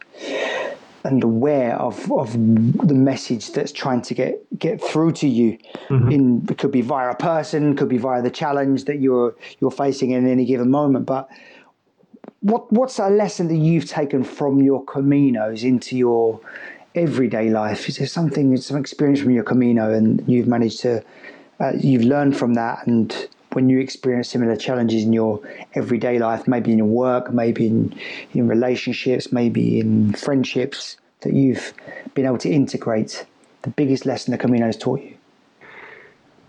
[1.03, 5.57] and aware of, of the message that's trying to get get through to you.
[5.89, 6.11] Mm-hmm.
[6.11, 9.71] In it could be via a person, could be via the challenge that you're you're
[9.71, 11.05] facing in any given moment.
[11.05, 11.29] But
[12.39, 16.39] what what's a lesson that you've taken from your Caminos into your
[16.95, 17.89] everyday life?
[17.89, 21.03] Is there something, some experience from your Camino, and you've managed to
[21.59, 25.39] uh, you've learned from that and when you experience similar challenges in your
[25.73, 27.93] everyday life, maybe in your work, maybe in,
[28.33, 31.73] in relationships, maybe in friendships, that you've
[32.13, 33.25] been able to integrate
[33.61, 35.15] the biggest lesson the Camino has taught you?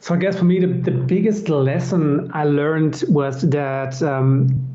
[0.01, 4.74] So I guess for me, the, the biggest lesson I learned was that um,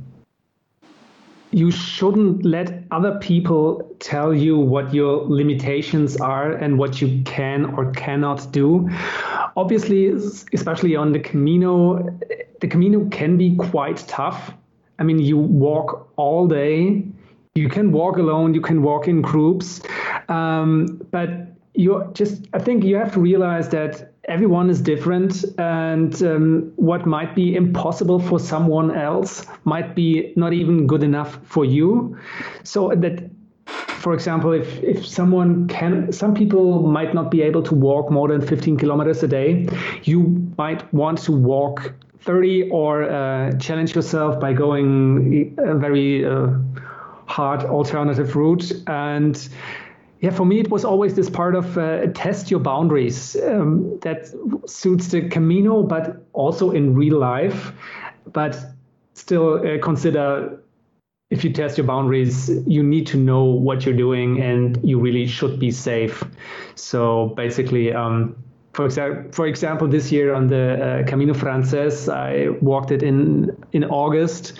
[1.51, 7.65] you shouldn't let other people tell you what your limitations are and what you can
[7.75, 8.87] or cannot do.
[9.57, 10.09] Obviously,
[10.53, 12.17] especially on the Camino,
[12.59, 14.53] the Camino can be quite tough.
[14.99, 17.05] I mean, you walk all day.
[17.55, 18.53] You can walk alone.
[18.53, 19.81] You can walk in groups,
[20.29, 21.29] um, but
[21.73, 22.47] you just.
[22.53, 27.55] I think you have to realize that everyone is different and um, what might be
[27.55, 32.17] impossible for someone else might be not even good enough for you.
[32.63, 33.29] So that
[33.65, 38.29] for example if, if someone can some people might not be able to walk more
[38.29, 39.67] than 15 kilometers a day.
[40.03, 46.49] You might want to walk 30 or uh, challenge yourself by going a very uh,
[47.25, 48.71] hard alternative route.
[48.87, 49.49] And
[50.19, 54.27] yeah, for me, it was always this part of uh, test your boundaries um, that
[54.65, 57.71] suits the Camino, but also in real life.
[58.31, 58.57] But
[59.13, 60.59] still uh, consider
[61.29, 65.27] if you test your boundaries, you need to know what you're doing and you really
[65.27, 66.23] should be safe.
[66.75, 68.35] So basically, um,
[68.73, 73.55] for example, for example, this year on the uh, Camino Frances, I walked it in
[73.73, 74.53] in August,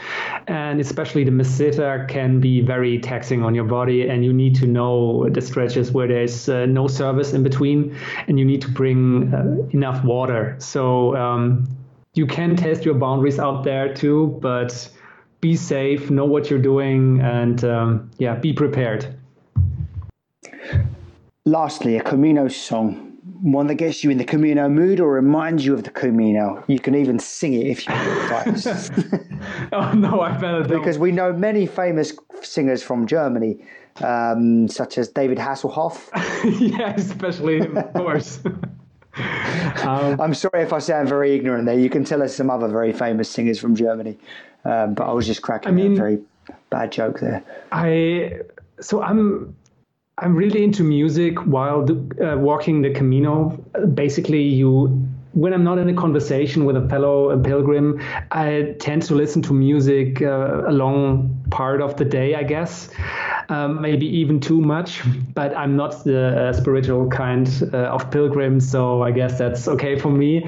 [0.49, 4.65] and especially the meseta can be very taxing on your body, and you need to
[4.65, 7.95] know the stretches where there's uh, no service in between,
[8.27, 10.55] and you need to bring uh, enough water.
[10.57, 11.67] So um,
[12.15, 14.89] you can test your boundaries out there too, but
[15.39, 19.05] be safe, know what you're doing, and um, yeah, be prepared.
[21.45, 23.08] Lastly, a Camino song
[23.41, 26.63] one that gets you in the Camino mood or reminds you of the Camino.
[26.67, 28.65] You can even sing it if you want.
[29.73, 30.69] oh no, I better not.
[30.69, 33.63] because we know many famous singers from Germany,
[34.01, 36.09] um, such as David Hasselhoff.
[36.59, 38.39] yeah, especially him, of course.
[38.45, 41.79] um, I'm sorry if I sound very ignorant there.
[41.79, 44.17] You can tell us some other very famous singers from Germany,
[44.65, 46.19] um, but I was just cracking I mean, a very
[46.69, 47.43] bad joke there.
[47.71, 48.41] I
[48.81, 49.55] so I'm
[50.21, 51.85] I'm really into music while
[52.21, 53.49] uh, walking the Camino.
[53.93, 58.01] Basically, you when I'm not in a conversation with a fellow pilgrim,
[58.31, 62.89] I tend to listen to music uh, a long part of the day, I guess.
[63.49, 65.01] Um, maybe even too much,
[65.33, 69.97] but I'm not the uh, spiritual kind uh, of pilgrim, so I guess that's okay
[69.97, 70.47] for me.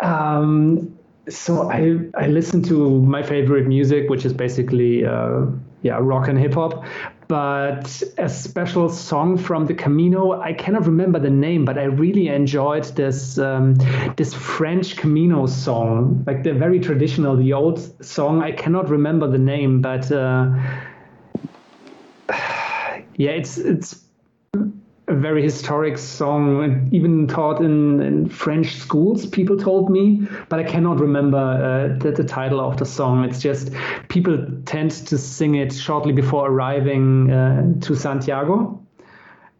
[0.00, 0.96] Um,
[1.28, 5.46] so I, I listen to my favorite music, which is basically uh,
[5.82, 6.84] yeah rock and hip hop
[7.32, 10.38] but a special song from the Camino.
[10.38, 13.76] I cannot remember the name, but I really enjoyed this um,
[14.18, 18.42] this French Camino song, like the very traditional, the old song.
[18.42, 20.50] I cannot remember the name, but uh,
[23.16, 24.01] yeah, it's it's
[25.12, 30.64] a very historic song, even taught in, in French schools, people told me, but I
[30.64, 33.24] cannot remember uh, the, the, title of the song.
[33.24, 33.70] It's just
[34.08, 38.80] people tend to sing it shortly before arriving uh, to Santiago.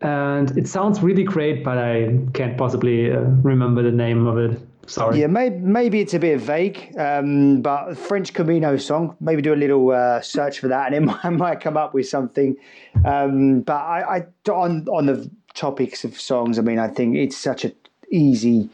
[0.01, 4.61] And it sounds really great, but I can't possibly uh, remember the name of it.
[4.87, 5.21] Sorry.
[5.21, 9.17] Yeah, maybe, maybe it's a bit vague, um, but French Camino song.
[9.21, 12.09] Maybe do a little uh, search for that, and it might, might come up with
[12.09, 12.57] something.
[13.05, 17.37] Um, but I, I, on on the topics of songs, I mean, I think it's
[17.37, 17.73] such a
[18.11, 18.69] easy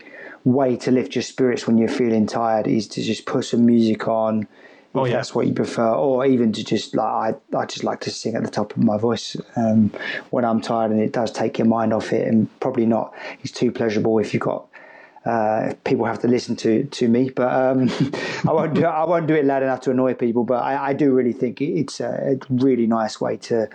[0.45, 4.09] way to lift your spirits when you're feeling tired is to just put some music
[4.09, 4.49] on
[4.95, 5.17] Oh, yeah.
[5.17, 8.35] that's what you prefer, or even to just like I, I just like to sing
[8.35, 9.93] at the top of my voice um,
[10.31, 13.15] when I'm tired, and it does take your mind off it, and probably not.
[13.43, 14.67] It's too pleasurable if you've got
[15.29, 17.91] uh, people have to listen to to me, but um,
[18.49, 20.45] I won't do I won't do it loud enough to annoy people.
[20.45, 23.69] But I, I do really think it's a, a really nice way to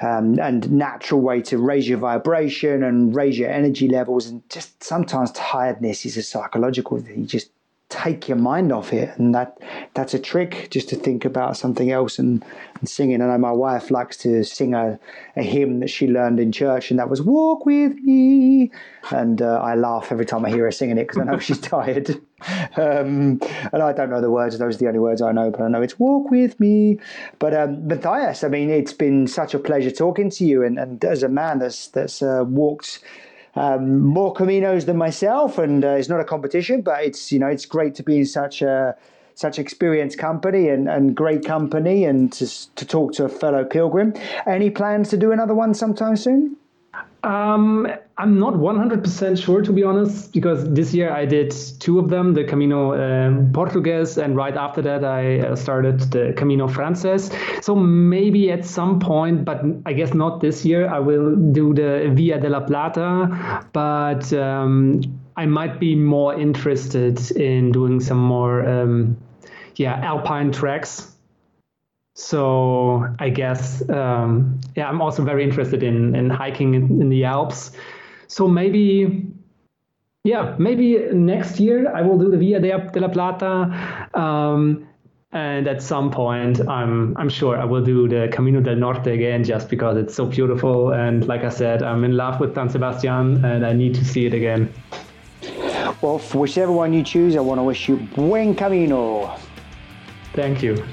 [0.00, 4.26] um, and natural way to raise your vibration and raise your energy levels.
[4.26, 7.20] And just sometimes tiredness is a psychological thing.
[7.20, 7.50] You just
[7.90, 9.58] take your mind off it, and that
[9.94, 10.68] that's a trick.
[10.70, 12.42] Just to think about something else and,
[12.78, 13.20] and singing.
[13.20, 14.98] I know my wife likes to sing a,
[15.36, 18.70] a hymn that she learned in church, and that was "Walk with Me,"
[19.10, 21.60] and uh, I laugh every time I hear her singing it because I know she's
[21.60, 22.10] tired.
[22.76, 23.40] Um,
[23.72, 25.50] and I don't know the words; those are the only words I know.
[25.50, 26.98] But I know it's "Walk with Me."
[27.38, 31.04] But um, Mathias, I mean, it's been such a pleasure talking to you, and, and
[31.04, 33.00] as a man that's that's uh, walked
[33.56, 37.48] um, more caminos than myself, and uh, it's not a competition, but it's you know
[37.48, 38.96] it's great to be in such a
[39.34, 42.46] such experienced company and, and great company, and to
[42.76, 44.14] to talk to a fellow pilgrim.
[44.46, 46.56] Any plans to do another one sometime soon?
[47.22, 52.08] Um, I'm not 100% sure to be honest, because this year I did two of
[52.08, 57.30] them, the Camino um, Portugues, and right after that I uh, started the Camino Frances.
[57.62, 62.10] So maybe at some point, but I guess not this year, I will do the
[62.14, 63.66] Via de la Plata.
[63.72, 65.00] But um,
[65.36, 69.16] I might be more interested in doing some more, um,
[69.76, 71.10] yeah, alpine tracks.
[72.14, 77.24] So I guess um, yeah, I'm also very interested in in hiking in, in the
[77.24, 77.72] Alps.
[78.26, 79.26] So maybe
[80.24, 84.10] yeah, maybe next year I will do the Via de la Plata.
[84.14, 84.86] Um,
[85.32, 89.44] and at some point, I'm I'm sure I will do the Camino del Norte again,
[89.44, 90.92] just because it's so beautiful.
[90.92, 94.26] And like I said, I'm in love with San Sebastian, and I need to see
[94.26, 94.72] it again.
[96.02, 99.36] Well, whichever one you choose, I want to wish you buen camino.
[100.34, 100.84] Thank you.